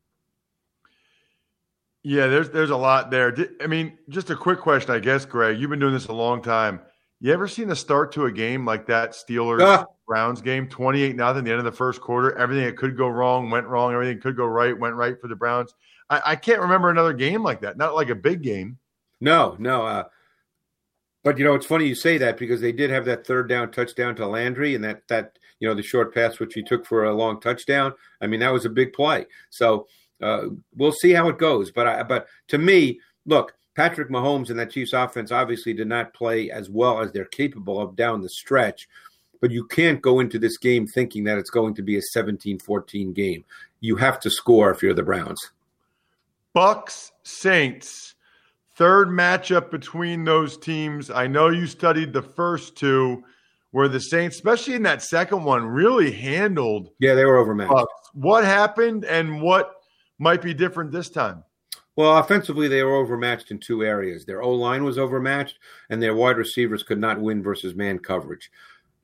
Yeah, 2.03 2.29
there's 2.29 2.49
there's 2.49 2.71
a 2.71 2.77
lot 2.77 3.11
there. 3.11 3.37
I 3.61 3.67
mean, 3.67 3.99
just 4.09 4.31
a 4.31 4.37
quick 4.37 4.59
question, 4.59 4.95
I 4.95 5.01
guess, 5.01 5.27
Greg. 5.27 5.59
You've 5.59 5.69
been 5.69 5.79
doing 5.79 5.93
this 5.93 6.07
a 6.07 6.13
long 6.13 6.41
time. 6.41 6.81
You 7.21 7.31
ever 7.31 7.47
seen 7.47 7.71
a 7.71 7.77
start 7.77 8.13
to 8.13 8.25
a 8.25 8.33
game 8.33 8.65
like 8.65 8.87
that 8.87 9.11
Steelers 9.11 9.61
uh, 9.61 9.85
Browns 10.07 10.41
game, 10.41 10.67
twenty 10.67 11.03
eight 11.03 11.15
nothing, 11.15 11.45
the 11.45 11.51
end 11.51 11.59
of 11.59 11.67
the 11.67 11.73
first 11.73 12.01
quarter? 12.01 12.37
Everything 12.39 12.65
that 12.65 12.79
could 12.79 12.97
go 12.97 13.09
wrong 13.09 13.51
went 13.51 13.67
wrong. 13.67 13.93
Everything 13.93 14.19
could 14.19 14.35
go 14.35 14.47
right 14.47 14.77
went 14.77 14.95
right 14.95 15.21
for 15.21 15.29
the 15.29 15.37
Browns. 15.37 15.75
I, 16.09 16.23
I 16.25 16.37
can't 16.37 16.63
remember 16.63 16.89
another 16.89 17.13
game 17.13 17.43
like 17.43 17.61
that. 17.61 17.77
Not 17.77 17.95
like 17.95 18.09
a 18.09 18.15
big 18.15 18.41
game. 18.41 18.79
No, 19.21 19.57
no. 19.59 19.87
Uh, 19.87 20.05
but 21.23 21.39
you 21.39 21.45
know, 21.45 21.55
it's 21.55 21.67
funny 21.67 21.87
you 21.87 21.95
say 21.95 22.19
that 22.19 22.39
because 22.39 22.61
they 22.61 22.73
did 22.73 22.91
have 22.91 23.05
that 23.05 23.27
third 23.27 23.49
down 23.49 23.71
touchdown 23.71 24.17
to 24.17 24.27
Landry, 24.27 24.75
and 24.75 24.85
that 24.85 25.07
that 25.09 25.39
you 25.59 25.69
know 25.69 25.75
the 25.75 25.83
short 25.83 26.15
pass 26.15 26.39
which 26.39 26.55
he 26.55 26.63
took 26.63 26.87
for 26.87 27.05
a 27.05 27.15
long 27.15 27.41
touchdown. 27.41 27.93
I 28.21 28.27
mean, 28.27 28.41
that 28.41 28.53
was 28.53 28.65
a 28.65 28.71
big 28.71 28.93
play. 28.93 29.27
So 29.51 29.87
uh, 30.23 30.47
we'll 30.75 30.93
see 30.93 31.13
how 31.13 31.29
it 31.29 31.39
goes. 31.39 31.71
But 31.71 31.87
I, 31.87 32.03
but 32.03 32.27
to 32.49 32.59
me, 32.59 33.01
look, 33.27 33.55
Patrick 33.75 34.09
Mahomes 34.09 34.51
and 34.51 34.59
that 34.59 34.71
Chiefs 34.71 34.93
offense 34.93 35.31
obviously 35.31 35.73
did 35.73 35.89
not 35.89 36.15
play 36.15 36.51
as 36.51 36.69
well 36.69 37.01
as 37.01 37.13
they're 37.13 37.25
capable 37.27 37.81
of 37.81 37.97
down 37.97 38.21
the 38.21 38.29
stretch. 38.29 38.89
But 39.41 39.51
you 39.51 39.67
can't 39.67 40.03
go 40.03 40.21
into 40.21 40.39
this 40.39 40.59
game 40.59 40.87
thinking 40.87 41.25
that 41.25 41.39
it's 41.39 41.49
going 41.49 41.75
to 41.75 41.83
be 41.83 41.97
a 41.97 42.03
17-14 42.15 43.15
game. 43.15 43.45
You 43.81 43.97
have 43.97 44.21
to 44.21 44.31
score 44.31 44.71
if 44.71 44.83
you're 44.83 44.93
the 44.93 45.03
Browns. 45.03 45.41
Bucks 46.53 47.13
Saints. 47.23 48.17
Third 48.81 49.09
matchup 49.09 49.71
between 49.71 50.25
those 50.25 50.57
teams. 50.57 51.11
I 51.11 51.27
know 51.27 51.51
you 51.51 51.67
studied 51.67 52.15
the 52.15 52.23
first 52.23 52.77
two 52.77 53.23
where 53.73 53.89
the 53.89 54.01
Saints, 54.01 54.37
especially 54.37 54.73
in 54.73 54.83
that 54.85 55.03
second 55.03 55.45
one, 55.45 55.67
really 55.67 56.11
handled. 56.11 56.89
Yeah, 56.99 57.13
they 57.13 57.27
were 57.27 57.37
overmatched. 57.37 57.71
Bucks. 57.71 57.93
What 58.15 58.43
happened 58.43 59.05
and 59.05 59.43
what 59.43 59.75
might 60.19 60.41
be 60.41 60.55
different 60.55 60.93
this 60.93 61.11
time? 61.11 61.45
Well, 61.97 62.17
offensively, 62.17 62.69
they 62.69 62.83
were 62.83 62.97
overmatched 62.97 63.51
in 63.51 63.59
two 63.59 63.85
areas. 63.85 64.25
Their 64.25 64.41
O 64.41 64.51
line 64.55 64.83
was 64.83 64.97
overmatched, 64.97 65.59
and 65.91 66.03
their 66.03 66.15
wide 66.15 66.39
receivers 66.39 66.83
could 66.83 66.99
not 66.99 67.21
win 67.21 67.43
versus 67.43 67.75
man 67.75 67.99
coverage. 67.99 68.51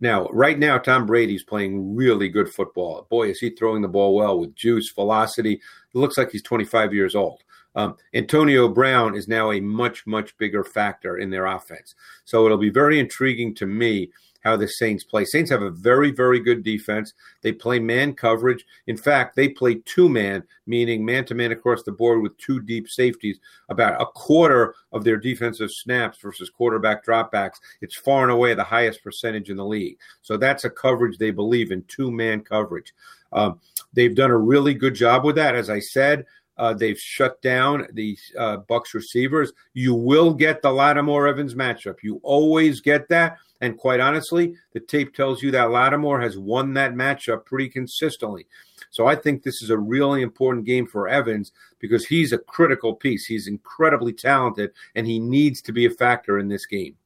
Now, 0.01 0.27
right 0.29 0.59
now, 0.59 0.79
Tom 0.79 1.05
Brady's 1.05 1.43
playing 1.43 1.95
really 1.95 2.31
good 2.31 2.49
football. 2.49 3.07
Boy, 3.11 3.29
is 3.29 3.41
he 3.41 3.51
throwing 3.51 3.83
the 3.83 3.89
ball 3.89 4.15
well 4.15 4.39
with 4.39 4.55
juice, 4.55 4.91
velocity. 4.91 5.53
It 5.53 5.61
looks 5.93 6.17
like 6.17 6.31
he's 6.31 6.43
25 6.43 6.95
years 6.95 7.15
old. 7.15 7.43
Um, 7.77 7.97
Antonio 8.15 8.69
Brown 8.69 9.15
is 9.15 9.29
now 9.29 9.53
a 9.53 9.61
much, 9.61 10.07
much 10.07 10.37
bigger 10.39 10.65
factor 10.65 11.19
in 11.19 11.31
their 11.31 11.47
offense. 11.47 11.95
So 12.25 12.45
it'll 12.45 12.59
be 12.59 12.71
very 12.71 12.99
intriguing 12.99 13.55
to 13.57 13.67
me 13.67 14.11
how 14.47 14.57
the 14.57 14.69
Saints 14.69 15.03
play. 15.03 15.25
Saints 15.25 15.51
have 15.51 15.63
a 15.63 15.71
very, 15.71 16.13
very 16.13 16.39
good 16.39 16.63
defense. 16.63 17.15
They 17.43 17.51
play 17.51 17.81
man 17.81 18.15
coverage. 18.15 18.65
In 18.87 18.97
fact, 18.97 19.35
they 19.35 19.49
play 19.49 19.83
two 19.85 20.09
man, 20.09 20.45
meaning 20.67 21.05
man 21.05 21.25
to 21.25 21.35
man 21.35 21.51
across 21.51 21.83
the 21.83 21.91
board 21.91 22.23
with 22.23 22.39
two 22.39 22.61
deep 22.61 22.89
safeties, 22.89 23.41
about 23.71 24.01
a 24.01 24.07
quarter 24.07 24.77
of 24.93 25.03
their 25.03 25.17
defensive 25.17 25.71
snaps 25.73 26.19
versus 26.19 26.49
quarterback 26.49 27.05
dropbacks. 27.05 27.59
It's 27.81 27.97
far 27.97 28.23
and 28.23 28.31
away 28.31 28.55
the 28.55 28.63
highest 28.63 29.03
percentage 29.03 29.51
in 29.51 29.57
the 29.57 29.67
league. 29.67 29.99
So 30.23 30.37
that's 30.37 30.65
a 30.65 30.71
coverage 30.71 31.19
they 31.19 31.33
believe 31.33 31.73
in, 31.73 31.83
two 31.89 32.13
man 32.13 32.41
coverage. 32.41 32.95
Um, 33.33 33.61
they've 33.95 34.15
done 34.15 34.31
a 34.31 34.39
really 34.39 34.75
good 34.75 34.95
job 34.95 35.25
with 35.25 35.35
that. 35.35 35.57
As 35.57 35.69
I 35.69 35.81
said, 35.81 36.25
uh, 36.59 36.75
they've 36.75 36.99
shut 36.99 37.41
down 37.43 37.87
the 37.93 38.17
uh, 38.39 38.59
Bucks 38.59 38.95
receivers. 38.95 39.53
You 39.75 39.95
will 39.95 40.33
get 40.33 40.63
the 40.63 40.73
Lattimore 40.73 41.29
Evans 41.29 41.55
matchup. 41.55 42.03
You 42.03 42.21
always 42.23 42.81
get 42.81 43.09
that. 43.09 43.39
And 43.61 43.79
quite 43.79 44.01
honestly, 44.01 44.55
the 44.73 44.81
tape 44.81 45.15
tells 45.15 45.43
you 45.43 45.51
that 45.53 45.71
Lattimore 45.71 46.21
has 46.21 46.37
won 46.39 46.75
that 46.75 46.95
matchup 46.95 47.45
pretty 47.47 47.69
consistently. 47.69 48.47
So 48.91 49.07
I 49.07 49.15
think 49.15 49.43
this 49.43 49.63
is 49.63 49.71
a 49.71 49.79
really 49.79 50.23
important 50.23 50.67
game 50.67 50.87
for 50.87 51.09
Evans 51.09 51.53
because 51.79 52.07
he's 52.07 52.33
a 52.33 52.39
critical 52.39 52.95
piece. 52.95 53.27
He's 53.27 53.47
incredibly 53.47 54.13
talented 54.13 54.73
and 54.95 55.07
he 55.07 55.19
needs 55.19 55.61
to 55.63 55.73
be 55.73 55.87
a 55.87 55.91
factor 55.91 56.39
in 56.39 56.49
this 56.49 56.67
game. 56.67 56.97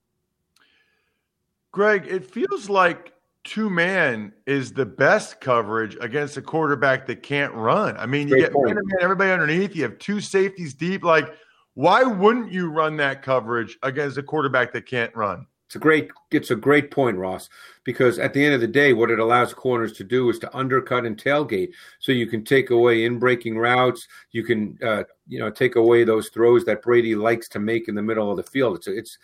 Greg, 1.72 2.06
it 2.08 2.24
feels 2.24 2.68
like 2.68 3.12
two 3.44 3.70
man 3.70 4.32
is 4.46 4.72
the 4.72 4.86
best 4.86 5.40
coverage 5.40 5.96
against 6.00 6.36
a 6.36 6.42
quarterback 6.42 7.06
that 7.06 7.22
can't 7.22 7.52
run. 7.54 7.96
I 7.96 8.06
mean, 8.06 8.28
you 8.28 8.34
Great 8.34 8.52
get 8.52 8.52
man 8.54 8.74
man, 8.74 8.98
everybody 9.00 9.30
underneath. 9.30 9.74
You 9.74 9.84
have 9.84 9.98
two 9.98 10.20
safeties 10.20 10.74
deep. 10.74 11.04
Like, 11.04 11.32
why 11.74 12.02
wouldn't 12.02 12.52
you 12.52 12.70
run 12.70 12.96
that 12.98 13.22
coverage 13.22 13.78
against 13.82 14.18
a 14.18 14.22
quarterback 14.22 14.72
that 14.72 14.86
can't 14.86 15.14
run? 15.14 15.46
It's 15.66 15.76
a 15.76 15.78
great 15.78 16.10
it's 16.32 16.50
a 16.50 16.56
great 16.56 16.90
point, 16.90 17.16
Ross, 17.16 17.48
because 17.84 18.18
at 18.18 18.34
the 18.34 18.44
end 18.44 18.54
of 18.54 18.60
the 18.60 18.66
day, 18.66 18.92
what 18.92 19.08
it 19.08 19.20
allows 19.20 19.54
corners 19.54 19.92
to 19.94 20.04
do 20.04 20.28
is 20.28 20.40
to 20.40 20.56
undercut 20.56 21.06
and 21.06 21.16
tailgate, 21.16 21.70
so 22.00 22.10
you 22.10 22.26
can 22.26 22.44
take 22.44 22.70
away 22.70 23.04
in 23.04 23.20
breaking 23.20 23.56
routes. 23.56 24.08
You 24.32 24.42
can 24.42 24.76
uh, 24.84 25.04
you 25.28 25.38
know 25.38 25.48
take 25.48 25.76
away 25.76 26.02
those 26.02 26.28
throws 26.30 26.64
that 26.64 26.82
Brady 26.82 27.14
likes 27.14 27.48
to 27.50 27.60
make 27.60 27.86
in 27.86 27.94
the 27.94 28.02
middle 28.02 28.32
of 28.32 28.36
the 28.36 28.42
field. 28.42 28.78
It's 28.78 28.88
it's 28.88 29.18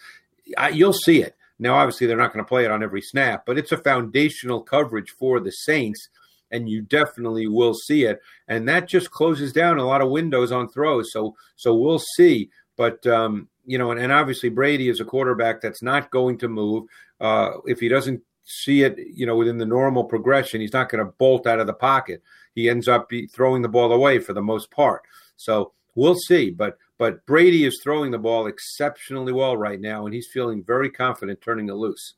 I, 0.57 0.69
you'll 0.69 0.93
see 0.93 1.21
it. 1.21 1.35
Now, 1.59 1.77
obviously, 1.77 2.07
they're 2.07 2.17
not 2.17 2.33
going 2.33 2.45
to 2.45 2.49
play 2.49 2.65
it 2.65 2.71
on 2.71 2.83
every 2.83 3.03
snap, 3.03 3.45
but 3.47 3.59
it's 3.59 3.73
a 3.73 3.79
foundational 3.79 4.61
coverage 4.61 5.11
for 5.11 5.41
the 5.41 5.51
Saints, 5.51 6.09
and 6.51 6.69
you 6.69 6.83
definitely 6.83 7.47
will 7.47 7.75
see 7.75 8.05
it. 8.05 8.21
And 8.49 8.69
that 8.69 8.89
just 8.89 9.11
closes 9.11 9.53
down 9.53 9.79
a 9.79 9.87
lot 9.87 10.03
of 10.03 10.11
windows 10.11 10.53
on 10.53 10.69
throws. 10.69 11.13
So, 11.13 11.35
so 11.57 11.75
we'll 11.75 12.03
see. 12.17 12.51
But 12.77 13.07
um, 13.07 13.49
you 13.65 13.79
know, 13.79 13.91
and, 13.91 14.01
and, 14.01 14.13
obviously 14.13 14.51
Brady 14.51 14.89
is 14.89 15.01
a 15.01 15.05
quarterback 15.05 15.61
that's 15.61 15.83
not 15.83 16.11
going 16.11 16.39
to 16.39 16.49
move. 16.49 16.85
Uh, 17.21 17.53
if 17.65 17.81
he 17.81 17.89
doesn't 17.89 18.21
see 18.47 18.83
it, 18.83 18.97
you 19.13 19.27
know, 19.27 19.37
within 19.37 19.59
the 19.59 19.67
normal 19.67 20.05
progression. 20.05 20.61
He's 20.61 20.73
not 20.73 20.89
going 20.89 21.05
to 21.05 21.13
bolt 21.13 21.47
out 21.47 21.59
of 21.59 21.67
the 21.67 21.75
pocket. 21.75 22.23
He 22.55 22.71
ends 22.71 22.89
up 22.89 23.11
throwing 23.33 23.63
the 23.63 23.69
ball 23.69 23.93
away 23.93 24.21
for 24.21 24.33
the 24.33 24.43
most 24.43 24.71
part. 24.71 25.03
So 25.37 25.73
we'll 25.97 26.15
see. 26.15 26.51
But 26.51 26.79
but 26.99 27.27
Brady 27.27 27.65
is 27.65 27.81
throwing 27.83 28.13
the 28.13 28.19
ball 28.19 28.47
exceptionally 28.47 29.33
well 29.33 29.57
right 29.57 29.81
now, 29.81 30.07
and 30.07 30.15
he's 30.15 30.29
feeling 30.33 30.63
very 30.63 30.91
confident 30.91 31.41
turning 31.41 31.69
it 31.69 31.75
loose. 31.75 32.15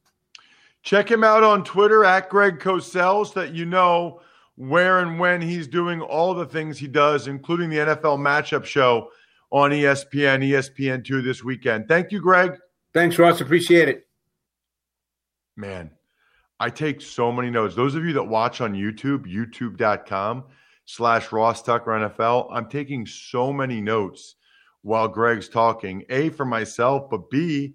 Check 0.83 1.11
him 1.11 1.25
out 1.25 1.43
on 1.43 1.65
Twitter 1.65 2.05
at 2.05 2.29
Greg 2.29 2.61
Cosell 2.61 3.27
so 3.27 3.41
that 3.41 3.55
you 3.55 3.65
know 3.65 4.21
where 4.57 5.01
and 5.01 5.19
when 5.19 5.41
he's 5.41 5.67
doing 5.67 6.01
all 6.01 6.35
the 6.35 6.47
things 6.47 6.79
he 6.79 6.87
does, 6.87 7.27
including 7.27 7.71
the 7.71 7.79
NFL 7.79 8.19
matchup 8.19 8.65
show 8.65 9.11
on 9.51 9.71
ESPN, 9.71 10.45
ESPN2 10.49 11.25
this 11.25 11.43
weekend. 11.43 11.89
Thank 11.89 12.13
you, 12.13 12.21
Greg. 12.21 12.59
Thanks, 12.93 13.19
Ross. 13.19 13.41
Appreciate 13.41 13.89
it. 13.89 14.07
Man, 15.57 15.91
I 16.61 16.71
take 16.71 17.01
so 17.01 17.33
many 17.33 17.51
notes. 17.51 17.75
Those 17.75 17.95
of 17.95 18.05
you 18.05 18.13
that 18.15 18.25
watch 18.25 18.61
on 18.61 18.75
YouTube, 18.75 19.27
youtube.com 19.27 20.45
slash 20.89 21.33
Ross 21.33 21.63
Tucker 21.63 21.91
NFL, 21.91 22.49
I'm 22.51 22.67
taking 22.67 23.05
so 23.05 23.53
many 23.53 23.79
notes 23.79 24.37
while 24.81 25.07
Greg's 25.07 25.51
talking. 25.51 26.03
A, 26.09 26.31
for 26.31 26.47
myself, 26.47 27.11
but 27.11 27.29
B, 27.29 27.75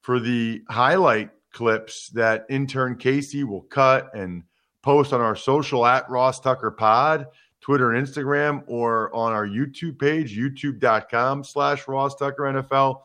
for 0.00 0.20
the 0.20 0.62
highlight 0.70 1.30
clips 1.52 2.08
that 2.10 2.46
intern 2.48 2.96
Casey 2.96 3.42
will 3.42 3.62
cut 3.62 4.14
and 4.14 4.44
post 4.80 5.12
on 5.12 5.20
our 5.20 5.34
social 5.34 5.84
at 5.84 6.08
Ross 6.08 6.38
Tucker 6.38 6.70
Pod, 6.70 7.26
Twitter 7.60 7.92
and 7.92 8.06
Instagram, 8.06 8.62
or 8.68 9.12
on 9.12 9.32
our 9.32 9.46
YouTube 9.46 9.98
page, 9.98 10.38
youtube.com 10.38 11.42
slash 11.42 11.88
Ross 11.88 12.14
Tucker 12.14 12.44
NFL. 12.44 13.00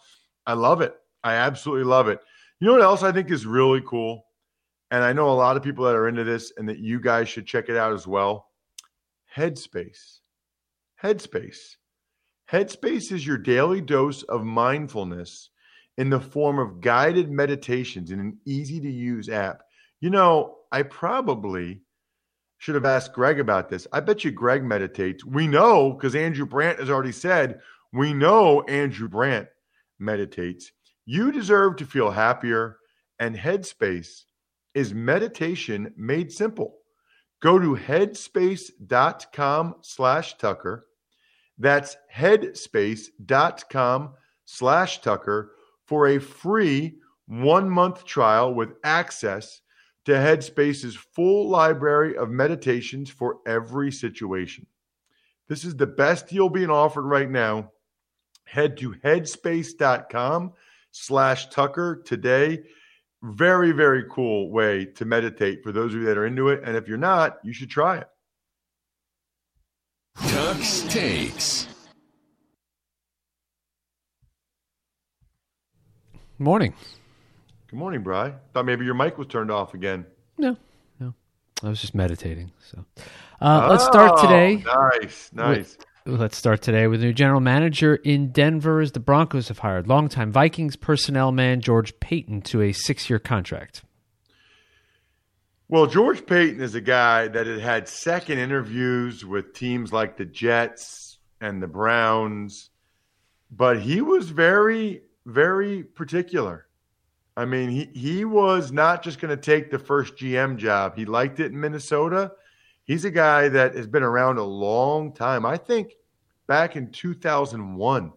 I 0.46 0.54
love 0.54 0.82
it. 0.82 0.94
I 1.24 1.34
absolutely 1.34 1.86
love 1.86 2.10
it. 2.10 2.20
You 2.60 2.68
know 2.68 2.74
what 2.74 2.84
else 2.84 3.02
I 3.02 3.12
think 3.12 3.32
is 3.32 3.48
really 3.48 3.82
cool? 3.88 4.28
And 4.92 5.04
I 5.04 5.14
know 5.14 5.30
a 5.30 5.32
lot 5.32 5.58
of 5.58 5.64
people 5.64 5.84
that 5.86 5.96
are 5.96 6.08
into 6.08 6.24
this 6.24 6.54
and 6.58 6.70
that 6.70 6.78
you 6.78 7.00
guys 7.00 7.28
should 7.28 7.48
check 7.48 7.70
it 7.70 7.76
out 7.76 7.92
as 7.92 8.06
well. 8.06 8.47
Headspace. 9.38 10.22
Headspace. 11.04 11.76
Headspace 12.52 13.12
is 13.12 13.28
your 13.28 13.38
daily 13.38 13.82
dose 13.82 14.24
of 14.24 14.44
mindfulness 14.44 15.52
in 15.96 16.10
the 16.10 16.20
form 16.20 16.58
of 16.58 16.82
guided 16.82 17.30
meditations 17.30 18.10
in 18.10 18.20
an 18.20 18.40
easy 18.48 18.80
to 18.80 18.90
use 18.90 19.30
app. 19.30 19.62
You 20.00 20.10
know, 20.10 20.56
I 20.72 20.82
probably 20.82 21.82
should 22.58 22.74
have 22.74 22.86
asked 22.86 23.14
Greg 23.14 23.40
about 23.40 23.70
this. 23.70 23.86
I 23.94 24.00
bet 24.00 24.24
you 24.24 24.32
Greg 24.32 24.64
meditates. 24.64 25.24
We 25.24 25.48
know 25.48 25.94
because 25.94 26.16
Andrew 26.16 26.48
Brandt 26.48 26.80
has 26.80 26.90
already 26.90 27.12
said, 27.12 27.60
we 27.94 28.16
know 28.16 28.64
Andrew 28.64 29.08
Brandt 29.08 29.50
meditates. 30.00 30.72
You 31.06 31.32
deserve 31.32 31.76
to 31.76 31.86
feel 31.86 32.10
happier, 32.10 32.78
and 33.20 33.36
Headspace 33.36 34.24
is 34.74 34.96
meditation 34.96 35.94
made 35.96 36.32
simple. 36.32 36.78
Go 37.42 37.60
to 37.60 37.76
headspace.com 37.76 39.76
slash 39.82 40.38
Tucker. 40.38 40.88
That's 41.58 41.98
headspace.com 42.14 44.14
slash 44.46 45.02
Tucker 45.02 45.52
for 45.86 46.08
a 46.08 46.20
free 46.20 47.00
one 47.28 47.70
month 47.70 48.06
trial 48.06 48.54
with 48.54 48.74
access 48.84 49.62
to 50.06 50.14
Headspace's 50.14 50.96
full 50.96 51.50
library 51.50 52.16
of 52.16 52.30
meditations 52.30 53.10
for 53.10 53.40
every 53.46 53.92
situation. 53.92 54.66
This 55.50 55.64
is 55.64 55.76
the 55.76 55.88
best 55.88 56.28
deal 56.28 56.50
being 56.50 56.70
offered 56.70 57.04
right 57.04 57.30
now. 57.30 57.72
Head 58.46 58.78
to 58.78 58.96
headspace.com 59.04 60.54
slash 60.92 61.50
Tucker 61.50 62.02
today 62.06 62.64
very, 63.24 63.72
very 63.72 64.06
cool 64.10 64.52
way 64.52 64.86
to 64.86 65.06
meditate 65.06 65.64
for 65.64 65.72
those 65.72 65.94
of 65.94 66.02
you 66.02 66.06
that 66.06 66.18
are 66.18 66.26
into 66.26 66.50
it. 66.50 66.62
And 66.64 66.76
if 66.76 66.88
you're 66.88 66.98
not, 66.98 67.40
you 67.44 67.54
should 67.54 67.70
try 67.70 67.98
it. 67.98 68.08
Tux 70.18 70.90
Takes. 70.90 71.68
Morning. 76.40 76.74
Good 77.68 77.80
morning, 77.80 78.04
Bry. 78.04 78.34
Thought 78.54 78.66
maybe 78.66 78.86
your 78.86 78.94
mic 78.94 79.18
was 79.18 79.28
turned 79.28 79.50
off 79.50 79.74
again. 79.74 80.06
No, 80.38 80.56
no. 81.00 81.14
I 81.64 81.70
was 81.70 81.82
just 81.82 81.96
meditating. 81.96 82.52
So 82.72 82.86
uh, 83.42 83.64
oh, 83.66 83.72
let's 83.72 83.86
start 83.86 84.22
today. 84.22 84.64
Nice, 84.66 85.32
nice. 85.34 85.78
Let's 86.10 86.38
start 86.38 86.62
today 86.62 86.88
with 86.88 87.02
a 87.02 87.04
new 87.08 87.12
general 87.12 87.42
manager 87.42 87.96
in 87.96 88.32
Denver 88.32 88.80
as 88.80 88.94
the 88.94 89.00
Broncos 89.02 89.50
have 89.50 89.60
hired 89.60 89.90
longtime 89.90 90.32
Vikings 90.32 90.78
personnel 90.78 91.34
man 91.34 91.60
George 91.60 92.00
Paton 92.00 92.44
to 92.44 92.62
a 92.62 92.72
six 92.72 93.10
year 93.10 93.20
contract. 93.20 93.84
Well, 95.68 95.86
George 95.88 96.26
Paton 96.26 96.62
is 96.62 96.76
a 96.76 96.82
guy 96.82 97.28
that 97.28 97.46
had 97.46 97.60
had 97.60 97.90
second 97.90 98.40
interviews 98.40 99.26
with 99.26 99.54
teams 99.54 99.92
like 99.92 100.16
the 100.16 100.24
Jets 100.24 101.18
and 101.42 101.62
the 101.62 101.68
Browns, 101.68 102.70
but 103.52 103.82
he 103.82 104.00
was 104.00 104.30
very, 104.30 105.02
very 105.26 105.84
particular. 105.84 106.68
I 107.36 107.44
mean, 107.44 107.70
he, 107.70 107.90
he 107.94 108.24
was 108.24 108.72
not 108.72 109.04
just 109.04 109.20
going 109.20 109.36
to 109.36 109.42
take 109.42 109.72
the 109.72 109.78
first 109.78 110.16
GM 110.16 110.56
job. 110.56 110.96
He 110.96 111.04
liked 111.04 111.42
it 111.42 111.52
in 111.52 111.60
Minnesota 111.60 112.32
He's 112.88 113.04
a 113.04 113.12
guy 113.12 113.50
that 113.50 113.76
has 113.76 113.86
been 113.86 114.02
around 114.02 114.38
a 114.38 114.44
long 114.44 115.14
time. 115.14 115.46
I 115.46 115.58
think 115.58 115.94
back 116.48 116.78
in 116.78 116.90
2001, 116.90 118.14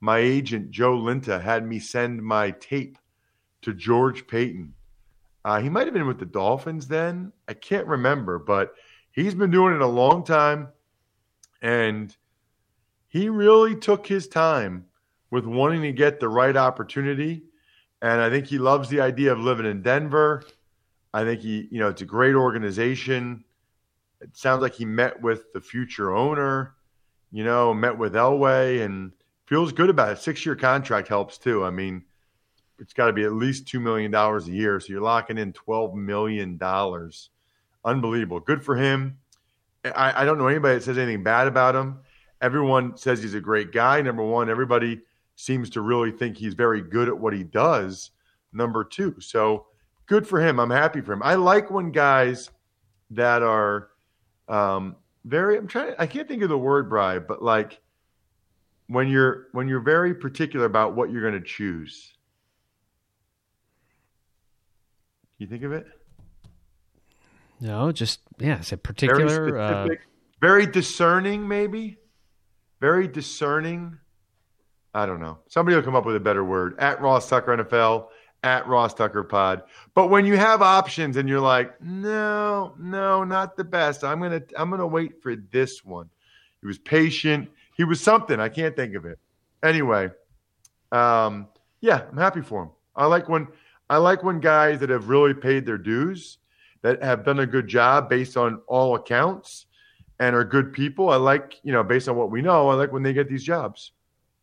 my 0.00 0.18
agent 0.18 0.70
Joe 0.70 0.96
Linta 0.96 1.42
had 1.42 1.66
me 1.66 1.80
send 1.80 2.22
my 2.22 2.52
tape 2.52 2.96
to 3.62 3.74
George 3.74 4.28
Paton. 4.28 4.72
Uh, 5.44 5.60
he 5.60 5.68
might 5.68 5.86
have 5.86 5.94
been 5.94 6.06
with 6.06 6.20
the 6.20 6.26
Dolphins 6.26 6.86
then. 6.86 7.32
I 7.48 7.54
can't 7.54 7.88
remember, 7.88 8.38
but 8.38 8.74
he's 9.10 9.34
been 9.34 9.50
doing 9.50 9.74
it 9.74 9.80
a 9.80 9.86
long 9.86 10.24
time. 10.24 10.68
And 11.60 12.16
he 13.08 13.28
really 13.28 13.74
took 13.74 14.06
his 14.06 14.28
time 14.28 14.86
with 15.30 15.44
wanting 15.44 15.82
to 15.82 15.92
get 15.92 16.20
the 16.20 16.28
right 16.28 16.56
opportunity. 16.56 17.42
And 18.00 18.20
I 18.20 18.30
think 18.30 18.46
he 18.46 18.58
loves 18.58 18.88
the 18.88 19.00
idea 19.00 19.32
of 19.32 19.40
living 19.40 19.66
in 19.66 19.82
Denver. 19.82 20.44
I 21.12 21.24
think 21.24 21.40
he, 21.40 21.66
you 21.72 21.80
know, 21.80 21.88
it's 21.88 22.02
a 22.02 22.06
great 22.06 22.34
organization. 22.34 23.44
It 24.20 24.36
sounds 24.36 24.62
like 24.62 24.74
he 24.74 24.84
met 24.84 25.20
with 25.20 25.52
the 25.52 25.60
future 25.60 26.14
owner, 26.14 26.74
you 27.30 27.44
know, 27.44 27.74
met 27.74 27.98
with 27.98 28.14
Elway 28.14 28.84
and 28.84 29.12
feels 29.46 29.72
good 29.72 29.90
about 29.90 30.12
it. 30.12 30.18
Six 30.18 30.44
year 30.46 30.56
contract 30.56 31.08
helps 31.08 31.38
too. 31.38 31.64
I 31.64 31.70
mean, 31.70 32.04
it's 32.78 32.92
got 32.92 33.06
to 33.06 33.12
be 33.12 33.24
at 33.24 33.32
least 33.32 33.66
$2 33.66 33.80
million 33.80 34.14
a 34.14 34.40
year. 34.44 34.80
So 34.80 34.92
you're 34.92 35.02
locking 35.02 35.38
in 35.38 35.52
$12 35.52 35.94
million. 35.94 36.58
Unbelievable. 37.84 38.40
Good 38.40 38.64
for 38.64 38.76
him. 38.76 39.18
I, 39.84 40.22
I 40.22 40.24
don't 40.24 40.38
know 40.38 40.48
anybody 40.48 40.76
that 40.76 40.84
says 40.84 40.98
anything 40.98 41.22
bad 41.22 41.46
about 41.46 41.76
him. 41.76 42.00
Everyone 42.40 42.96
says 42.96 43.22
he's 43.22 43.34
a 43.34 43.40
great 43.40 43.72
guy. 43.72 44.00
Number 44.00 44.24
one, 44.24 44.50
everybody 44.50 45.02
seems 45.36 45.70
to 45.70 45.80
really 45.80 46.10
think 46.10 46.36
he's 46.36 46.54
very 46.54 46.80
good 46.80 47.08
at 47.08 47.18
what 47.18 47.32
he 47.32 47.44
does. 47.44 48.10
Number 48.52 48.84
two, 48.84 49.16
so 49.20 49.66
good 50.06 50.26
for 50.26 50.40
him. 50.40 50.58
I'm 50.60 50.70
happy 50.70 51.00
for 51.00 51.12
him. 51.12 51.22
I 51.22 51.34
like 51.34 51.70
when 51.70 51.90
guys 51.90 52.50
that 53.10 53.42
are 53.42 53.88
um, 54.48 54.96
very 55.24 55.56
i'm 55.56 55.66
trying 55.66 55.94
i 55.98 56.06
can't 56.06 56.28
think 56.28 56.42
of 56.42 56.48
the 56.48 56.58
word 56.58 56.88
bribe 56.88 57.26
but 57.26 57.42
like 57.42 57.80
when 58.86 59.08
you're 59.08 59.48
when 59.52 59.68
you're 59.68 59.80
very 59.80 60.14
particular 60.14 60.66
about 60.66 60.94
what 60.94 61.10
you're 61.10 61.22
going 61.22 61.40
to 61.40 61.46
choose. 61.46 62.12
You 65.38 65.46
think 65.46 65.62
of 65.62 65.72
it? 65.72 65.86
No 67.60 67.92
just 67.92 68.20
yeah 68.38 68.58
it's 68.58 68.72
a 68.72 68.76
particular 68.76 69.52
very, 69.52 69.60
uh... 69.60 69.96
very 70.40 70.66
discerning 70.66 71.46
maybe? 71.48 71.98
Very 72.80 73.08
discerning? 73.08 73.98
I 74.92 75.06
don't 75.06 75.20
know. 75.20 75.38
Somebody 75.48 75.74
will 75.74 75.82
come 75.82 75.96
up 75.96 76.06
with 76.06 76.16
a 76.16 76.20
better 76.20 76.44
word. 76.44 76.78
At 76.78 77.00
ross 77.00 77.28
tucker 77.28 77.56
nfl 77.56 78.08
at 78.44 78.68
Ross 78.68 78.92
Tucker 78.92 79.24
Pod. 79.24 79.62
But 79.94 80.08
when 80.08 80.26
you 80.26 80.36
have 80.36 80.60
options 80.60 81.16
and 81.16 81.28
you're 81.28 81.40
like, 81.40 81.80
no, 81.82 82.74
no, 82.78 83.24
not 83.24 83.56
the 83.56 83.64
best. 83.64 84.04
I'm 84.04 84.20
gonna 84.20 84.42
I'm 84.56 84.70
gonna 84.70 84.86
wait 84.86 85.22
for 85.22 85.34
this 85.34 85.84
one. 85.84 86.10
He 86.60 86.66
was 86.66 86.78
patient. 86.78 87.48
He 87.76 87.84
was 87.84 88.00
something. 88.00 88.38
I 88.38 88.50
can't 88.50 88.76
think 88.76 88.94
of 88.94 89.06
it. 89.06 89.18
Anyway, 89.62 90.10
um, 90.92 91.48
yeah, 91.80 92.02
I'm 92.10 92.18
happy 92.18 92.42
for 92.42 92.64
him. 92.64 92.70
I 92.94 93.06
like 93.06 93.28
when 93.28 93.48
I 93.88 93.96
like 93.96 94.22
when 94.22 94.40
guys 94.40 94.78
that 94.80 94.90
have 94.90 95.08
really 95.08 95.34
paid 95.34 95.64
their 95.64 95.78
dues, 95.78 96.36
that 96.82 97.02
have 97.02 97.24
done 97.24 97.40
a 97.40 97.46
good 97.46 97.66
job 97.66 98.10
based 98.10 98.36
on 98.36 98.60
all 98.66 98.94
accounts, 98.94 99.64
and 100.20 100.36
are 100.36 100.44
good 100.44 100.74
people. 100.74 101.08
I 101.08 101.16
like 101.16 101.54
you 101.62 101.72
know 101.72 101.82
based 101.82 102.10
on 102.10 102.16
what 102.16 102.30
we 102.30 102.42
know. 102.42 102.68
I 102.68 102.74
like 102.74 102.92
when 102.92 103.02
they 103.02 103.14
get 103.14 103.26
these 103.26 103.42
jobs. 103.42 103.92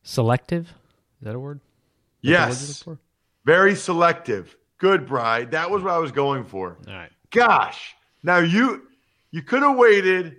Selective, 0.02 0.70
is 0.70 1.26
that 1.26 1.36
a 1.36 1.40
word? 1.40 1.60
Yes. 2.22 2.84
Very 3.46 3.76
selective. 3.76 4.56
Good, 4.78 5.06
bride. 5.06 5.52
That 5.52 5.70
was 5.70 5.84
what 5.84 5.94
I 5.94 5.98
was 5.98 6.12
going 6.12 6.44
for. 6.44 6.78
All 6.88 6.94
right. 6.94 7.12
Gosh. 7.32 7.96
Now 8.24 8.40
you 8.40 8.88
you 9.32 9.42
could 9.42 9.64
have 9.64 9.78
waited 9.78 10.38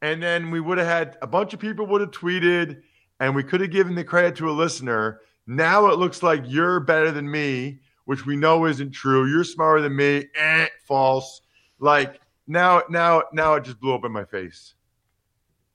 and 0.00 0.22
then 0.22 0.50
we 0.50 0.60
would 0.60 0.78
have 0.78 0.86
had 0.86 1.16
a 1.22 1.26
bunch 1.26 1.54
of 1.54 1.60
people 1.60 1.86
would 1.86 2.00
have 2.00 2.10
tweeted 2.10 2.82
and 3.20 3.34
we 3.34 3.42
could 3.42 3.60
have 3.60 3.70
given 3.70 3.94
the 3.94 4.04
credit 4.04 4.36
to 4.36 4.50
a 4.50 4.52
listener. 4.52 5.20
Now 5.46 5.86
it 5.88 5.98
looks 5.98 6.22
like 6.22 6.42
you're 6.46 6.80
better 6.80 7.10
than 7.10 7.30
me 7.30 7.80
which 8.04 8.26
we 8.26 8.36
know 8.36 8.66
isn't 8.66 8.92
true. 8.92 9.26
You're 9.30 9.44
smarter 9.44 9.82
than 9.82 9.96
me. 9.96 10.26
Eh, 10.34 10.66
false. 10.86 11.40
Like 11.78 12.20
now, 12.46 12.82
now, 12.88 13.24
now 13.32 13.54
it 13.54 13.64
just 13.64 13.80
blew 13.80 13.94
up 13.94 14.04
in 14.04 14.12
my 14.12 14.24
face. 14.24 14.74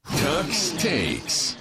Tux 0.06 0.78
takes. 0.80 1.58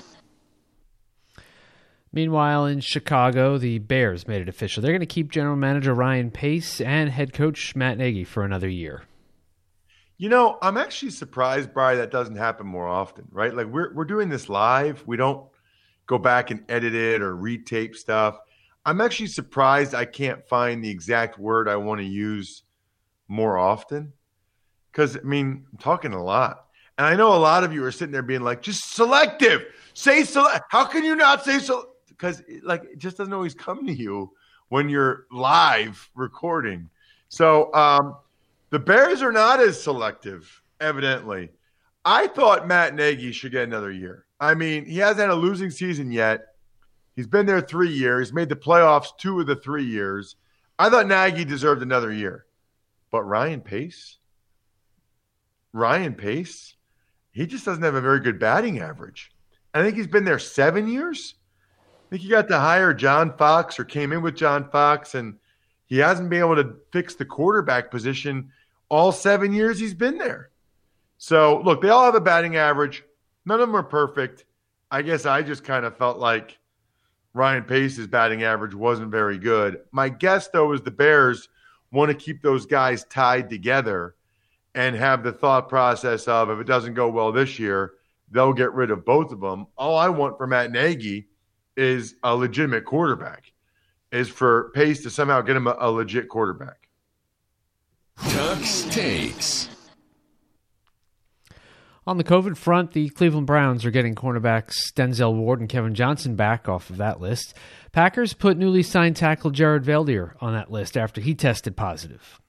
Meanwhile, 2.17 2.65
in 2.65 2.81
Chicago, 2.81 3.59
the 3.59 3.79
Bears 3.79 4.27
made 4.27 4.41
it 4.41 4.49
official. 4.49 4.81
They're 4.81 4.93
going 4.93 5.01
to 5.01 5.07
keep 5.07 5.31
general 5.31 5.55
manager 5.55 5.93
Ryan 5.93 6.31
Pace 6.31 6.81
and 6.81 7.11
head 7.11 7.35
coach 7.35 7.77
Matt 7.77 7.99
Nagy 7.99 8.25
for 8.25 8.43
another 8.43 8.71
year. 8.71 9.03
You 10.17 10.31
know, 10.31 10.57
I'm 10.63 10.79
actually 10.79 11.11
surprised, 11.11 11.75
Brian, 11.75 11.99
that 11.99 12.11
doesn't 12.11 12.37
happen 12.37 12.67
more 12.67 12.89
often, 12.89 13.27
right? 13.31 13.55
Like 13.55 13.67
we're 13.67 13.93
we're 13.93 14.07
doing 14.07 14.31
this 14.31 14.49
live. 14.49 15.03
We 15.07 15.19
don't 15.19 15.47
go 16.07 16.17
back 16.17 16.51
and 16.51 16.65
edit 16.71 16.95
it 16.95 17.21
or 17.21 17.37
retape 17.37 17.95
stuff. 17.95 18.39
I'm 18.87 19.03
actually 19.03 19.27
surprised 19.27 19.95
I 19.95 20.07
can't 20.07 20.43
find 20.49 20.83
the 20.83 20.89
exact 20.89 21.39
word 21.39 21.69
I 21.69 21.77
want 21.77 22.01
to 22.01 22.07
use 22.07 22.63
more 23.29 23.59
often. 23.59 24.15
Because 24.91 25.19
I 25.19 25.21
mean, 25.21 25.67
I'm 25.71 25.79
talking 25.79 26.15
a 26.15 26.25
lot. 26.25 26.65
And 26.97 27.07
I 27.07 27.15
know 27.15 27.35
a 27.35 27.37
lot 27.37 27.63
of 27.63 27.75
you 27.75 27.85
are 27.85 27.93
sitting 27.93 28.13
there 28.13 28.23
being 28.23 28.41
like, 28.41 28.63
just 28.63 28.95
selective. 28.95 29.67
Say 29.93 30.25
select. 30.25 30.65
How 30.71 30.87
can 30.87 31.05
you 31.05 31.15
not 31.15 31.45
say 31.45 31.59
so? 31.59 31.91
Because 32.17 32.43
like 32.63 32.85
it 32.85 32.99
just 32.99 33.17
doesn't 33.17 33.33
always 33.33 33.55
come 33.55 33.87
to 33.87 33.93
you 33.93 34.33
when 34.69 34.89
you're 34.89 35.27
live 35.31 36.11
recording. 36.15 36.89
So 37.29 37.73
um, 37.75 38.17
the 38.71 38.79
Bears 38.79 39.23
are 39.23 39.33
not 39.33 39.61
as 39.61 39.83
selective, 39.83 40.63
evidently. 40.81 41.51
I 42.05 42.29
thought 42.29 42.69
Matt 42.69 42.95
Nagy 42.95 43.33
should 43.33 43.53
get 43.53 43.65
another 43.65 43.91
year. 43.91 44.27
I 44.39 44.55
mean, 44.55 44.85
he 44.85 44.99
hasn't 44.99 45.21
had 45.21 45.31
a 45.31 45.35
losing 45.35 45.71
season 45.71 46.11
yet. 46.13 46.47
He's 47.17 47.27
been 47.27 47.47
there 47.47 47.61
three 47.61 47.91
years, 47.91 48.33
made 48.33 48.49
the 48.49 48.57
playoffs 48.57 49.17
two 49.19 49.41
of 49.41 49.47
the 49.47 49.57
three 49.57 49.85
years. 49.85 50.37
I 50.79 50.91
thought 50.91 51.09
Nagy 51.09 51.45
deserved 51.45 51.83
another 51.83 52.13
year. 52.13 52.45
But 53.11 53.23
Ryan 53.23 53.61
Pace? 53.61 54.19
Ryan 55.73 56.15
Pace? 56.15 56.75
He 57.31 57.47
just 57.47 57.65
doesn't 57.65 57.83
have 57.83 57.95
a 57.95 58.01
very 58.01 58.21
good 58.21 58.39
batting 58.39 58.79
average. 58.81 59.33
I 59.75 59.83
think 59.83 59.97
he's 59.97 60.07
been 60.07 60.25
there 60.25 60.39
seven 60.39 60.89
years. 60.89 61.35
I 62.07 62.09
think 62.11 62.23
he 62.23 62.29
got 62.29 62.47
to 62.49 62.59
hire 62.59 62.95
John 62.95 63.37
Fox 63.37 63.81
or 63.81 63.85
came 63.85 64.13
in 64.13 64.23
with 64.23 64.37
John 64.37 64.71
Fox, 64.71 65.17
and 65.17 65.39
he 65.87 65.99
hasn't 65.99 66.31
been 66.31 66.39
able 66.39 66.55
to 66.55 66.77
fix 66.93 67.17
the 67.17 67.25
quarterback 67.25 67.91
position 67.91 68.53
all 68.89 69.11
seven 69.11 69.53
years 69.53 69.81
he's 69.81 69.95
been 69.95 70.17
there. 70.17 70.51
So, 71.19 71.61
look, 71.63 71.83
they 71.83 71.89
all 71.89 72.05
have 72.05 72.15
a 72.15 72.21
batting 72.21 72.57
average. 72.57 73.03
None 73.45 73.61
of 73.61 73.67
them 73.67 73.75
are 73.75 73.83
perfect. 73.83 74.45
I 74.89 75.03
guess 75.03 75.27
I 75.27 75.43
just 75.43 75.65
kind 75.65 75.85
of 75.85 75.97
felt 75.97 76.19
like 76.19 76.59
Ryan 77.35 77.65
Pace's 77.65 78.07
batting 78.07 78.45
average 78.45 78.75
wasn't 78.75 79.11
very 79.11 79.39
good. 79.39 79.81
My 79.91 80.09
guess, 80.09 80.47
though, 80.49 80.73
is 80.75 80.83
the 80.83 80.93
Bears 80.93 81.49
want 81.91 82.11
to 82.11 82.17
keep 82.17 82.41
those 82.41 82.67
guys 82.67 83.05
tied 83.05 83.51
together 83.51 84.15
and 84.77 84.95
have 84.95 85.25
the 85.25 85.33
thought 85.33 85.69
process 85.69 86.29
of 86.29 86.51
if 86.51 86.61
it 86.61 86.69
doesn't 86.69 86.95
go 86.95 87.09
well 87.09 87.33
this 87.33 87.59
year, 87.59 87.95
they'll 88.31 88.53
get 88.53 88.73
rid 88.75 88.93
of 88.93 89.05
both 89.05 89.33
of 89.33 89.41
them. 89.41 89.67
All 89.77 89.97
I 89.97 90.09
want 90.09 90.37
for 90.37 90.47
Matt 90.47 90.71
Nagy 90.71 91.27
is 91.77 92.15
a 92.23 92.35
legitimate 92.35 92.85
quarterback, 92.85 93.53
is 94.13 94.29
for 94.29 94.71
Pace 94.75 95.03
to 95.03 95.11
somehow 95.11 95.41
get 95.41 95.57
him 95.57 95.67
a, 95.67 95.77
a 95.79 95.91
legit 95.91 96.29
quarterback. 96.29 96.89
Tux 98.19 98.91
takes. 98.91 99.69
On 102.07 102.19
the 102.19 102.25
COVID 102.25 102.57
front, 102.57 102.93
the 102.93 103.09
Cleveland 103.09 103.49
Browns 103.49 103.85
are 103.85 103.91
getting 103.91 104.15
cornerbacks 104.15 104.93
Denzel 104.95 105.35
Ward 105.35 105.59
and 105.59 105.69
Kevin 105.69 105.95
Johnson 105.95 106.37
back 106.37 106.69
off 106.69 106.89
of 106.89 106.99
that 106.99 107.21
list. 107.21 107.55
Packers 107.91 108.33
put 108.33 108.57
newly 108.57 108.85
signed 108.85 109.17
tackle 109.17 109.51
Jared 109.51 109.83
Veldheer 109.83 110.35
on 110.41 110.53
that 110.53 110.71
list 110.71 110.97
after 110.97 111.21
he 111.21 111.35
tested 111.35 111.77
positive. 111.77 112.41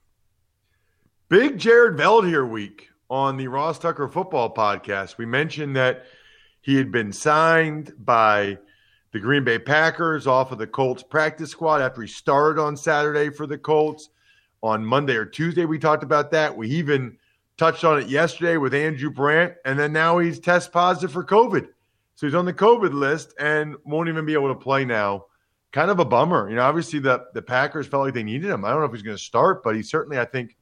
Big 1.28 1.58
Jared 1.58 1.98
Veldheer 1.98 2.48
week 2.48 2.90
on 3.10 3.38
the 3.38 3.48
Ross 3.48 3.80
Tucker 3.80 4.08
Football 4.08 4.54
Podcast. 4.54 5.18
We 5.18 5.26
mentioned 5.26 5.76
that 5.76 6.06
he 6.62 6.76
had 6.76 6.92
been 6.92 7.12
signed 7.12 7.94
by 7.98 8.60
the 9.18 9.24
Green 9.24 9.44
Bay 9.44 9.58
Packers 9.58 10.28
off 10.28 10.52
of 10.52 10.60
the 10.60 10.68
Colts 10.68 11.02
practice 11.02 11.50
squad 11.50 11.82
after 11.82 12.04
he 12.04 12.08
started 12.08 12.62
on 12.62 12.78
Saturday 12.78 13.32
for 13.32 13.48
the 13.48 13.58
Colts. 13.58 14.10
On 14.62 14.86
Monday 14.86 15.16
or 15.16 15.26
Tuesday, 15.26 15.66
we 15.66 15.80
talked 15.80 16.04
about 16.04 16.30
that. 16.32 16.56
We 16.56 16.70
even 16.70 17.18
touched 17.58 17.84
on 17.84 18.00
it 18.00 18.10
yesterday 18.10 18.58
with 18.58 18.76
Andrew 18.76 19.10
Brandt, 19.10 19.56
and 19.66 19.80
then 19.80 19.92
now 19.92 20.20
he's 20.20 20.40
test 20.40 20.72
positive 20.72 21.12
for 21.12 21.24
COVID. 21.24 21.68
So 22.14 22.28
he's 22.28 22.36
on 22.36 22.46
the 22.46 22.54
COVID 22.54 22.94
list 22.94 23.34
and 23.40 23.76
won't 23.86 24.08
even 24.08 24.24
be 24.24 24.34
able 24.34 24.50
to 24.50 24.60
play 24.60 24.86
now. 24.86 25.26
Kind 25.72 25.90
of 25.90 26.00
a 26.00 26.06
bummer. 26.06 26.48
You 26.48 26.58
know, 26.58 26.64
obviously 26.64 27.00
the, 27.00 27.26
the 27.34 27.42
Packers 27.42 27.88
felt 27.88 28.06
like 28.06 28.14
they 28.14 28.22
needed 28.22 28.52
him. 28.52 28.66
I 28.66 28.70
don't 28.70 28.82
know 28.82 28.86
if 28.86 28.92
he's 28.94 29.02
going 29.02 29.18
to 29.18 29.24
start, 29.24 29.64
but 29.64 29.76
he 29.76 29.82
certainly, 29.82 30.20
I 30.20 30.26
think, 30.26 30.56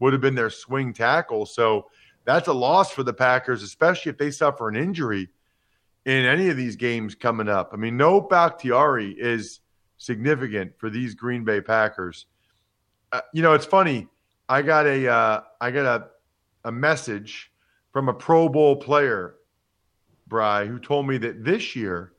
would 0.00 0.12
have 0.12 0.20
been 0.20 0.34
their 0.34 0.50
swing 0.50 0.92
tackle. 0.92 1.46
So 1.46 1.86
that's 2.26 2.48
a 2.48 2.52
loss 2.52 2.90
for 2.90 3.04
the 3.04 3.14
Packers, 3.14 3.62
especially 3.62 4.10
if 4.10 4.18
they 4.18 4.30
suffer 4.30 4.68
an 4.68 4.76
injury 4.76 5.30
in 6.04 6.24
any 6.24 6.48
of 6.48 6.56
these 6.56 6.76
games 6.76 7.14
coming 7.14 7.48
up. 7.48 7.70
I 7.72 7.76
mean, 7.76 7.96
no 7.96 8.20
Bakhtiari 8.20 9.12
is 9.12 9.60
significant 9.98 10.72
for 10.78 10.90
these 10.90 11.14
Green 11.14 11.44
Bay 11.44 11.60
Packers. 11.60 12.26
Uh, 13.12 13.20
you 13.32 13.42
know, 13.42 13.52
it's 13.52 13.66
funny. 13.66 14.08
I 14.48 14.62
got 14.62 14.86
a 14.86 15.08
uh, 15.08 15.40
I 15.60 15.70
got 15.70 15.86
a 15.86 16.08
a 16.64 16.72
message 16.72 17.52
from 17.92 18.08
a 18.08 18.14
Pro 18.14 18.48
Bowl 18.48 18.76
player, 18.76 19.36
Bry, 20.26 20.66
who 20.66 20.78
told 20.78 21.06
me 21.06 21.18
that 21.18 21.44
this 21.44 21.76
year 21.76 22.12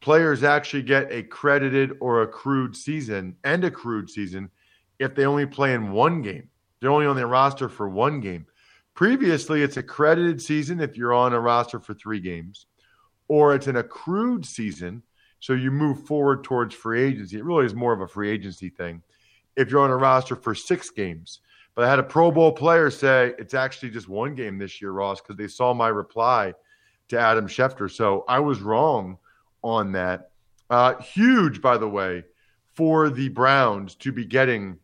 players 0.00 0.42
actually 0.42 0.82
get 0.82 1.12
a 1.12 1.22
credited 1.22 1.92
or 2.00 2.22
accrued 2.22 2.76
season 2.76 3.36
and 3.44 3.64
accrued 3.64 4.10
season 4.10 4.50
if 4.98 5.14
they 5.14 5.24
only 5.24 5.46
play 5.46 5.74
in 5.74 5.92
one 5.92 6.22
game. 6.22 6.48
They're 6.80 6.90
only 6.90 7.06
on 7.06 7.16
the 7.16 7.26
roster 7.26 7.68
for 7.68 7.88
one 7.88 8.20
game. 8.20 8.46
Previously, 8.94 9.62
it's 9.62 9.76
a 9.76 9.82
credited 9.82 10.42
season 10.42 10.80
if 10.80 10.96
you're 10.96 11.14
on 11.14 11.32
a 11.32 11.40
roster 11.40 11.78
for 11.78 11.94
three 11.94 12.20
games, 12.20 12.66
or 13.28 13.54
it's 13.54 13.66
an 13.66 13.76
accrued 13.76 14.44
season. 14.44 15.02
So 15.40 15.54
you 15.54 15.70
move 15.70 16.06
forward 16.06 16.44
towards 16.44 16.74
free 16.74 17.02
agency. 17.02 17.38
It 17.38 17.44
really 17.44 17.66
is 17.66 17.74
more 17.74 17.92
of 17.92 18.00
a 18.00 18.06
free 18.06 18.30
agency 18.30 18.68
thing 18.68 19.02
if 19.56 19.70
you're 19.70 19.82
on 19.82 19.90
a 19.90 19.96
roster 19.96 20.36
for 20.36 20.54
six 20.54 20.90
games. 20.90 21.40
But 21.74 21.84
I 21.84 21.90
had 21.90 21.98
a 21.98 22.04
Pro 22.04 22.30
Bowl 22.30 22.52
player 22.52 22.90
say 22.90 23.34
it's 23.38 23.54
actually 23.54 23.90
just 23.90 24.08
one 24.08 24.34
game 24.34 24.58
this 24.58 24.80
year, 24.80 24.92
Ross, 24.92 25.20
because 25.20 25.36
they 25.36 25.48
saw 25.48 25.72
my 25.72 25.88
reply 25.88 26.54
to 27.08 27.18
Adam 27.18 27.48
Schefter. 27.48 27.90
So 27.90 28.24
I 28.28 28.40
was 28.40 28.60
wrong 28.60 29.18
on 29.62 29.92
that. 29.92 30.30
Uh, 30.68 31.00
huge, 31.00 31.60
by 31.60 31.76
the 31.76 31.88
way, 31.88 32.24
for 32.74 33.10
the 33.10 33.28
Browns 33.28 33.94
to 33.96 34.12
be 34.12 34.24
getting 34.24 34.78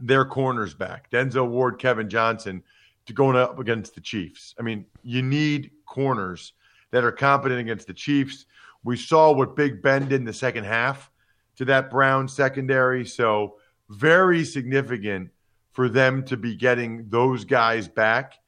their 0.00 0.24
corners 0.24 0.74
back 0.74 1.10
Denzel 1.10 1.48
Ward, 1.48 1.78
Kevin 1.78 2.08
Johnson, 2.08 2.62
to 3.06 3.12
going 3.12 3.36
up 3.36 3.58
against 3.58 3.94
the 3.94 4.00
Chiefs. 4.00 4.54
I 4.58 4.62
mean, 4.62 4.86
you 5.02 5.22
need 5.22 5.70
corners 5.86 6.52
that 6.92 7.04
are 7.04 7.12
competent 7.12 7.60
against 7.60 7.88
the 7.88 7.92
Chiefs. 7.92 8.46
We 8.84 8.96
saw 8.96 9.32
what 9.32 9.56
Big 9.56 9.82
Ben 9.82 10.02
did 10.02 10.20
in 10.20 10.24
the 10.24 10.32
second 10.32 10.64
half 10.64 11.10
to 11.56 11.64
that 11.66 11.90
Brown 11.90 12.28
secondary. 12.28 13.04
So, 13.04 13.56
very 13.90 14.44
significant 14.44 15.30
for 15.72 15.88
them 15.88 16.22
to 16.24 16.36
be 16.36 16.54
getting 16.54 17.08
those 17.08 17.44
guys 17.44 17.88
back. 17.88 18.38